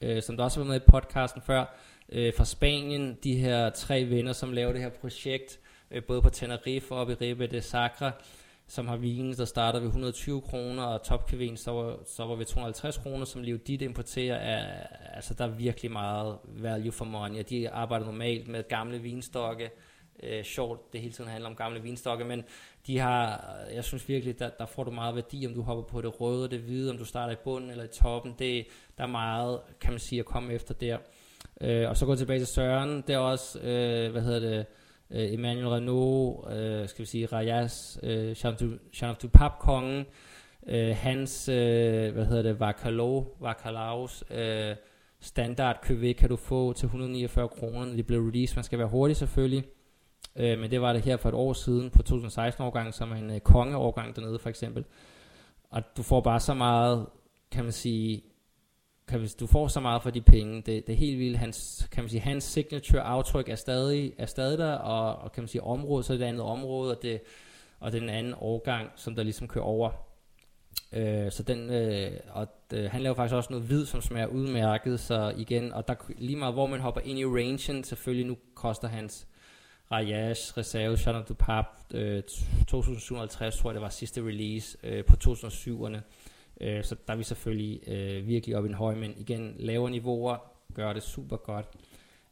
øh, 0.01 0.23
som 0.23 0.37
der 0.37 0.45
også 0.45 0.61
var 0.61 0.67
med 0.67 0.77
i 0.77 0.91
podcasten 0.91 1.43
før, 1.43 1.77
øh, 2.09 2.33
fra 2.37 2.45
Spanien, 2.45 3.19
de 3.25 3.37
her 3.37 3.71
tre 3.71 4.05
venner, 4.11 4.33
som 4.33 4.53
laver 4.53 4.73
det 4.73 4.83
her 4.83 4.89
projekt, 4.89 5.61
øh, 5.95 6.05
både 6.05 6.23
på 6.23 6.31
Tenerife 6.31 6.95
og 6.95 7.01
oppe 7.01 7.13
i 7.13 7.17
Ribe 7.17 7.47
de 7.47 7.61
Sacra, 7.61 8.13
som 8.67 8.89
har 8.89 8.97
vinen, 8.97 9.33
der 9.33 9.45
starter 9.45 9.79
ved 9.79 9.87
120 9.87 10.41
kroner, 10.41 10.83
og 10.83 11.03
topkavin, 11.03 11.57
så 11.57 11.71
var, 11.71 11.99
så 12.07 12.27
var 12.27 12.35
ved 12.35 12.45
250 12.45 12.99
kroner, 12.99 13.25
som 13.25 13.45
dit 13.45 13.83
importerer, 13.83 14.37
er, 14.37 14.87
altså 15.15 15.35
der 15.35 15.45
er 15.45 15.49
virkelig 15.49 15.91
meget 15.91 16.37
value 16.47 16.93
for 16.93 17.05
money, 17.05 17.39
og 17.41 17.51
de 17.51 17.71
arbejder 17.71 18.07
normalt 18.07 18.49
med 18.49 18.69
gamle 18.69 18.99
vinstokke, 18.99 19.71
øh, 20.23 20.45
sjovt, 20.45 20.93
det 20.93 21.01
hele 21.01 21.13
tiden 21.13 21.31
handler 21.31 21.51
om 21.51 21.57
gamle 21.57 21.83
vinstokke, 21.83 22.25
men 22.25 22.45
de 22.87 22.99
har, 22.99 23.55
jeg 23.75 23.85
synes 23.85 24.09
virkelig, 24.09 24.39
der, 24.39 24.51
der 24.59 24.67
får 24.67 24.85
du 24.85 24.91
meget 24.91 25.15
værdi, 25.15 25.47
om 25.47 25.55
du 25.55 25.63
hopper 25.63 25.85
på 25.85 26.01
det 26.01 26.21
røde, 26.21 26.49
det 26.49 26.59
hvide, 26.61 26.91
om 26.91 26.99
du 26.99 27.05
starter 27.05 27.33
i 27.33 27.39
bunden 27.45 27.71
eller 27.71 27.85
i 27.85 27.89
toppen, 27.89 28.35
det, 28.39 28.67
der 28.99 29.05
er 29.05 29.09
meget, 29.09 29.61
kan 29.81 29.91
man 29.91 30.01
sige, 30.01 30.19
at 30.19 30.27
komme 30.27 30.53
efter 30.53 30.75
der. 30.75 30.99
Øh, 31.61 31.89
og 31.89 31.97
så 31.97 32.07
gå 32.07 32.17
tilbage 32.17 32.39
til 32.39 32.47
Søren, 32.47 33.05
det 33.07 33.11
er 33.15 33.19
også, 33.19 33.59
øh, 33.59 34.13
hvad 34.13 34.23
hedder 34.23 34.41
det, 34.41 34.67
øh, 35.15 35.33
Emmanuel 35.33 35.69
Renault, 35.69 36.53
øh, 36.53 36.89
skal 36.89 37.03
vi 37.03 37.07
sige, 37.07 37.27
Rajas, 37.27 37.99
øh, 38.03 38.45
Jean 39.03 39.15
du 39.23 39.29
kongen 39.61 40.07
øh, 40.67 40.97
hans, 40.97 41.49
øh, 41.49 42.13
hvad 42.13 42.27
hedder 42.27 42.43
det, 42.43 42.61
Vakalo, 42.61 43.25
Vakalaus, 43.41 44.25
øh, 44.31 44.77
standard 45.21 45.77
QV 45.85 46.15
kan 46.15 46.29
du 46.29 46.37
få 46.37 46.73
til 46.73 46.87
149 46.87 47.49
kroner, 47.49 47.85
når 47.85 47.95
de 47.95 48.03
blev 48.03 48.21
released. 48.21 48.57
Man 48.57 48.65
skal 48.65 48.79
være 48.79 48.89
hurtig 48.89 49.17
selvfølgelig, 49.17 49.65
øh, 50.37 50.59
men 50.59 50.71
det 50.71 50.81
var 50.81 50.93
det 50.93 51.03
her 51.03 51.17
for 51.17 51.29
et 51.29 51.35
år 51.35 51.53
siden 51.53 51.91
på 51.91 52.03
2016-årgang, 52.09 52.95
som 52.95 53.13
er 53.13 53.17
en 53.17 53.31
øh, 53.31 53.41
kongeårgang 53.41 54.17
dernede 54.17 54.39
for 54.39 54.49
eksempel. 54.49 54.85
Og 55.71 55.83
du 55.97 56.03
får 56.03 56.21
bare 56.21 56.41
så 56.41 56.55
meget, 56.55 57.07
kan 57.51 57.65
man 57.65 57.73
sige, 57.73 58.23
kan 59.09 59.19
hvis 59.19 59.35
du 59.35 59.47
får 59.47 59.69
så 59.69 59.81
meget 59.81 60.03
for 60.03 60.11
de 60.11 60.21
penge. 60.21 60.57
Det, 60.57 60.87
det 60.87 60.93
er 60.93 60.97
helt 60.97 61.19
vildt. 61.19 61.39
Hans, 61.39 61.89
kan 61.93 62.05
man 62.05 62.11
sige, 62.11 62.21
hans 62.21 62.45
signature 62.45 63.03
aftryk 63.03 63.49
er 63.49 63.55
stadig, 63.55 64.13
er 64.19 64.27
stadig 64.27 64.59
der, 64.59 64.73
og, 64.73 65.17
og 65.17 65.33
kan 65.33 65.43
man 65.43 65.49
sige, 65.49 65.63
området, 65.63 66.07
så 66.07 66.13
er 66.13 66.17
det 66.17 66.25
andet 66.25 66.43
område, 66.43 66.97
og 66.97 67.03
det, 67.03 67.21
og 67.81 67.93
den 67.93 68.09
anden 68.09 68.35
årgang, 68.39 68.91
som 68.97 69.15
der 69.15 69.23
ligesom 69.23 69.49
kører 69.49 69.65
over. 69.65 69.91
Øh, 70.93 71.33
så 71.33 71.43
den, 71.43 71.71
øh, 71.71 72.11
og 72.31 72.49
øh, 72.73 72.91
han 72.91 73.01
laver 73.01 73.15
faktisk 73.15 73.35
også 73.35 73.51
noget 73.51 73.67
hvid, 73.67 73.87
som 73.87 74.01
smager 74.01 74.27
udmærket, 74.27 75.01
så 75.01 75.35
igen, 75.37 75.73
og 75.73 75.89
der, 75.89 75.95
lige 76.19 76.37
meget 76.37 76.55
hvor 76.55 76.67
man 76.67 76.81
hopper 76.81 77.01
ind 77.01 77.19
i 77.19 77.25
rangen, 77.25 77.85
selvfølgelig 77.85 78.27
nu 78.27 78.37
koster 78.55 78.89
hans 78.89 79.27
Rayage 79.93 80.53
Reserve 80.57 80.97
Chardonnay 80.97 81.27
du 81.29 81.35
Pape 81.35 81.69
øh, 81.95 82.23
2750, 82.67 83.57
tror 83.57 83.71
jeg 83.71 83.75
det 83.75 83.83
var 83.83 83.89
sidste 83.89 84.21
release 84.21 84.79
øh, 84.83 85.05
på 85.05 85.17
2007'erne. 85.25 85.99
Øh, 86.61 86.85
så 86.85 86.97
der 87.07 87.13
er 87.13 87.17
vi 87.17 87.25
selvfølgelig 87.25 87.89
øh, 87.89 88.27
virkelig 88.27 88.57
op 88.57 88.65
i 88.65 88.69
en 88.69 88.75
høj, 88.75 88.95
men 88.95 89.15
igen, 89.19 89.55
lavere 89.59 89.91
niveauer 89.91 90.37
gør 90.75 90.93
det 90.93 91.03
super 91.03 91.37
godt. 91.37 91.67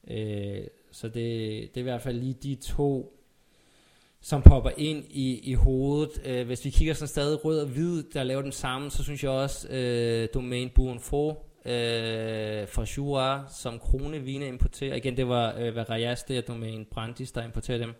Øh, 0.08 0.66
så 0.90 1.08
det, 1.08 1.14
det 1.14 1.76
er 1.76 1.80
i 1.80 1.82
hvert 1.82 2.02
fald 2.02 2.18
lige 2.18 2.34
de 2.42 2.54
to, 2.54 3.18
som 4.20 4.42
popper 4.42 4.70
ind 4.76 5.04
i, 5.10 5.50
i 5.50 5.54
hovedet. 5.54 6.22
Øh, 6.24 6.46
hvis 6.46 6.64
vi 6.64 6.70
kigger 6.70 6.94
sådan 6.94 7.08
stadig 7.08 7.44
rød 7.44 7.60
og 7.60 7.68
hvid, 7.68 8.02
der 8.02 8.22
laver 8.22 8.42
den 8.42 8.52
samme, 8.52 8.90
så 8.90 9.04
synes 9.04 9.24
jeg 9.24 9.30
også 9.30 9.68
øh, 9.68 10.28
Domain 10.34 10.70
Buon 10.74 11.00
Fro 11.00 11.28
øh, 11.64 12.68
fra 12.68 12.84
Jura, 12.96 13.44
som 13.48 13.78
Krone 13.78 14.18
Vine 14.18 14.48
importerer. 14.48 14.94
Igen, 14.94 15.16
det 15.16 15.28
var 15.28 15.54
øh, 15.58 15.72
hvad 15.72 15.84
det 16.28 16.36
er 16.36 16.40
Domain 16.40 16.86
Brandis, 16.90 17.32
der 17.32 17.44
importerer 17.44 17.78
dem. 17.78 17.94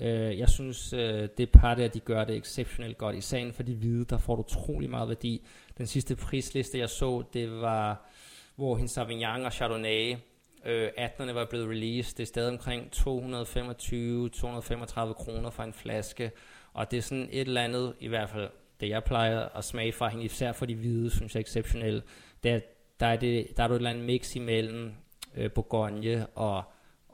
Øh, 0.00 0.38
jeg 0.38 0.48
synes, 0.48 0.92
øh, 0.92 1.28
det 1.38 1.50
par 1.50 1.74
der, 1.74 1.88
de 1.88 2.00
gør 2.00 2.24
det 2.24 2.36
exceptionelt 2.36 2.98
godt. 2.98 3.16
I 3.16 3.20
sagen 3.20 3.52
for 3.52 3.62
de 3.62 3.74
hvide, 3.74 4.04
der 4.04 4.18
får 4.18 4.36
du 4.36 4.42
utrolig 4.42 4.90
meget 4.90 5.08
værdi. 5.08 5.46
Den 5.78 5.86
sidste 5.86 6.16
prisliste, 6.16 6.78
jeg 6.78 6.88
så, 6.88 7.22
det 7.32 7.60
var, 7.60 8.10
hvor 8.56 8.76
hendes 8.76 8.90
Sauvignon 8.90 9.44
og 9.44 9.52
Chardonnay, 9.52 10.16
øh, 10.64 10.88
18'erne 10.98 11.32
var 11.32 11.46
blevet 11.50 11.68
released. 11.68 12.16
Det 12.16 12.22
er 12.22 12.26
stadig 12.26 12.52
omkring 12.52 12.90
225-235 12.96 15.12
kroner 15.12 15.50
for 15.50 15.62
en 15.62 15.72
flaske. 15.72 16.30
Og 16.72 16.90
det 16.90 16.96
er 16.96 17.02
sådan 17.02 17.28
et 17.32 17.40
eller 17.40 17.62
andet, 17.62 17.94
i 18.00 18.08
hvert 18.08 18.30
fald 18.30 18.48
det 18.80 18.88
jeg 18.88 19.04
plejer 19.04 19.40
at 19.40 19.64
smage 19.64 19.92
fra 19.92 20.08
hende, 20.08 20.24
især 20.24 20.52
for 20.52 20.66
de 20.66 20.74
hvide, 20.74 21.10
synes 21.10 21.34
jeg 21.34 21.40
er 21.40 21.44
exceptionelt. 21.44 22.04
Der, 22.42 22.60
der, 23.00 23.06
er 23.06 23.16
det, 23.16 23.56
der 23.56 23.62
er 23.62 23.68
et 23.68 23.74
eller 23.74 23.90
andet 23.90 24.04
mix 24.04 24.36
imellem 24.36 24.92
øh, 25.36 25.50
Bourgogne 25.50 26.26
og 26.26 26.62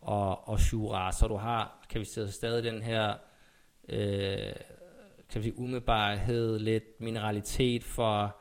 og, 0.07 0.49
og 0.49 0.61
Shura, 0.61 1.13
så 1.13 1.29
du 1.29 1.37
har, 1.37 1.87
kan 1.91 2.01
vi 2.01 2.05
sige, 2.05 2.31
stadig 2.31 2.65
den 2.65 2.83
her, 2.83 3.15
øh, 3.89 4.53
kan 5.31 5.39
vi 5.39 5.43
sige, 5.43 5.59
umiddelbarhed, 5.59 6.59
lidt 6.59 7.01
mineralitet 7.01 7.85
for, 7.85 8.37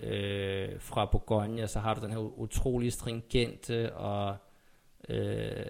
øh, 0.00 0.80
fra 0.80 1.04
Bourgogne, 1.04 1.66
så 1.66 1.80
har 1.80 1.94
du 1.94 2.00
den 2.00 2.10
her 2.10 2.18
utrolig 2.18 2.92
stringente 2.92 3.94
og, 3.94 4.36
øh, 5.08 5.66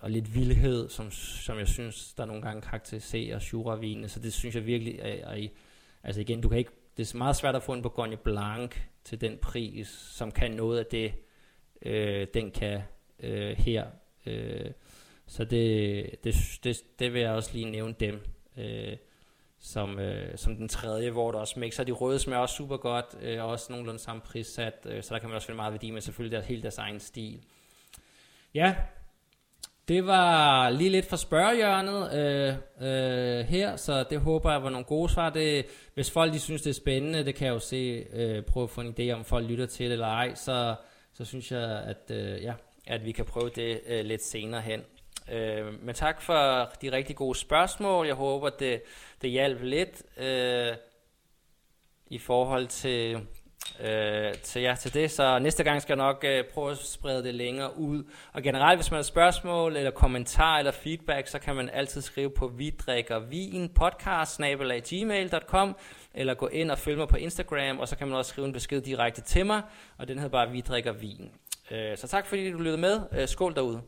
og 0.00 0.10
lidt 0.10 0.34
vildhed, 0.34 0.88
som, 0.88 1.10
som 1.10 1.58
jeg 1.58 1.68
synes, 1.68 2.14
der 2.14 2.24
nogle 2.24 2.42
gange 2.42 2.62
karakteriserer 2.62 3.38
Shura-vinene, 3.38 4.08
så 4.08 4.20
det 4.20 4.32
synes 4.32 4.54
jeg 4.54 4.66
virkelig 4.66 4.98
er, 4.98 5.28
er, 5.30 5.48
altså 6.02 6.20
igen, 6.20 6.40
du 6.40 6.48
kan 6.48 6.58
ikke, 6.58 6.72
det 6.96 7.14
er 7.14 7.18
meget 7.18 7.36
svært 7.36 7.56
at 7.56 7.62
få 7.62 7.72
en 7.72 7.82
Bourgogne 7.82 8.16
Blanc 8.16 8.74
til 9.04 9.20
den 9.20 9.38
pris, 9.38 9.88
som 9.88 10.32
kan 10.32 10.50
noget 10.50 10.78
af 10.78 10.86
det, 10.86 11.14
øh, 11.82 12.26
den 12.34 12.50
kan 12.50 12.80
øh, 13.20 13.56
her. 13.56 13.86
Øh, 14.26 14.70
så 15.26 15.44
det, 15.44 16.24
det, 16.24 16.34
det, 16.64 16.82
det 16.98 17.12
vil 17.12 17.20
jeg 17.20 17.30
også 17.30 17.50
lige 17.52 17.70
nævne 17.70 17.94
dem. 18.00 18.20
Øh, 18.58 18.96
som, 19.64 19.98
øh, 19.98 20.38
som 20.38 20.56
den 20.56 20.68
tredje, 20.68 21.10
hvor 21.10 21.32
der 21.32 21.38
også 21.38 21.60
mixer. 21.60 21.84
De 21.84 21.92
røde 21.92 22.18
smager 22.18 22.40
også 22.40 22.54
super 22.54 22.76
godt, 22.76 23.06
øh, 23.22 23.44
også 23.44 23.66
nogenlunde 23.72 24.00
samme 24.00 24.22
prissat, 24.22 24.74
øh, 24.84 25.02
så 25.02 25.14
der 25.14 25.20
kan 25.20 25.28
man 25.28 25.36
også 25.36 25.46
finde 25.46 25.56
meget 25.56 25.72
værdi, 25.72 25.90
men 25.90 26.00
selvfølgelig 26.00 26.32
deres, 26.32 26.46
hele 26.46 26.62
deres 26.62 26.78
egen 26.78 27.00
stil. 27.00 27.40
Ja, 28.54 28.74
det 29.88 30.06
var 30.06 30.70
lige 30.70 30.90
lidt 30.90 31.06
for 31.06 31.16
spørgehjørnet 31.16 32.14
øh, 32.14 32.54
øh, 32.80 33.44
her, 33.44 33.76
så 33.76 34.04
det 34.10 34.20
håber 34.20 34.52
jeg 34.52 34.62
var 34.62 34.70
nogle 34.70 34.84
gode 34.84 35.12
svar. 35.12 35.30
Det, 35.30 35.66
hvis 35.94 36.10
folk 36.10 36.32
de 36.32 36.38
synes, 36.40 36.62
det 36.62 36.70
er 36.70 36.74
spændende, 36.74 37.24
det 37.24 37.34
kan 37.34 37.46
jeg 37.46 37.54
jo 37.54 37.58
se, 37.58 38.06
øh, 38.12 38.42
prøve 38.42 38.64
at 38.64 38.70
få 38.70 38.80
en 38.80 38.94
idé 38.98 39.10
om, 39.10 39.24
folk 39.24 39.48
lytter 39.48 39.66
til 39.66 39.86
det 39.86 39.92
eller 39.92 40.06
ej, 40.06 40.34
så, 40.34 40.74
så 41.12 41.24
synes 41.24 41.52
jeg, 41.52 41.82
at 41.82 42.10
øh, 42.10 42.42
ja, 42.42 42.54
at 42.86 43.04
vi 43.04 43.12
kan 43.12 43.24
prøve 43.24 43.50
det 43.54 43.80
øh, 43.86 44.04
lidt 44.04 44.24
senere 44.24 44.60
hen. 44.60 44.82
Øh, 45.32 45.82
men 45.82 45.94
tak 45.94 46.22
for 46.22 46.70
de 46.82 46.92
rigtig 46.92 47.16
gode 47.16 47.38
spørgsmål. 47.38 48.06
Jeg 48.06 48.14
håber, 48.14 48.50
det, 48.50 48.82
det 49.22 49.30
hjalp 49.30 49.62
lidt 49.62 50.02
øh, 50.16 50.76
i 52.06 52.18
forhold 52.18 52.66
til, 52.66 53.26
øh, 53.80 54.34
til, 54.34 54.62
ja, 54.62 54.74
til 54.80 54.94
det. 54.94 55.10
Så 55.10 55.38
næste 55.38 55.64
gang 55.64 55.82
skal 55.82 55.92
jeg 55.92 56.06
nok 56.06 56.24
øh, 56.28 56.44
prøve 56.44 56.70
at 56.70 56.78
sprede 56.78 57.24
det 57.24 57.34
længere 57.34 57.78
ud. 57.78 58.04
Og 58.32 58.42
generelt, 58.42 58.78
hvis 58.78 58.90
man 58.90 58.98
har 58.98 59.02
spørgsmål 59.02 59.76
eller 59.76 59.90
kommentar 59.90 60.58
eller 60.58 60.72
feedback, 60.72 61.28
så 61.28 61.38
kan 61.38 61.54
man 61.56 61.70
altid 61.70 62.00
skrive 62.00 62.30
på 62.30 62.48
vidrikkervin 62.48 63.68
podcast 63.68 64.40
gmail.com 64.88 65.76
eller 66.14 66.34
gå 66.34 66.46
ind 66.46 66.70
og 66.70 66.78
følge 66.78 66.96
mig 66.96 67.08
på 67.08 67.16
Instagram, 67.16 67.78
og 67.78 67.88
så 67.88 67.96
kan 67.96 68.08
man 68.08 68.16
også 68.16 68.28
skrive 68.28 68.46
en 68.46 68.52
besked 68.52 68.80
direkte 68.80 69.20
til 69.20 69.46
mig, 69.46 69.62
og 69.98 70.08
den 70.08 70.18
hedder 70.18 70.30
bare 70.30 70.50
Vi 70.50 70.60
drikker 70.60 70.92
vin. 70.92 71.30
Øh, 71.70 71.96
så 71.96 72.08
tak 72.08 72.26
fordi 72.26 72.50
du 72.50 72.58
lyttede 72.58 72.78
med. 72.78 73.00
Øh, 73.12 73.28
skål 73.28 73.54
derude. 73.54 73.82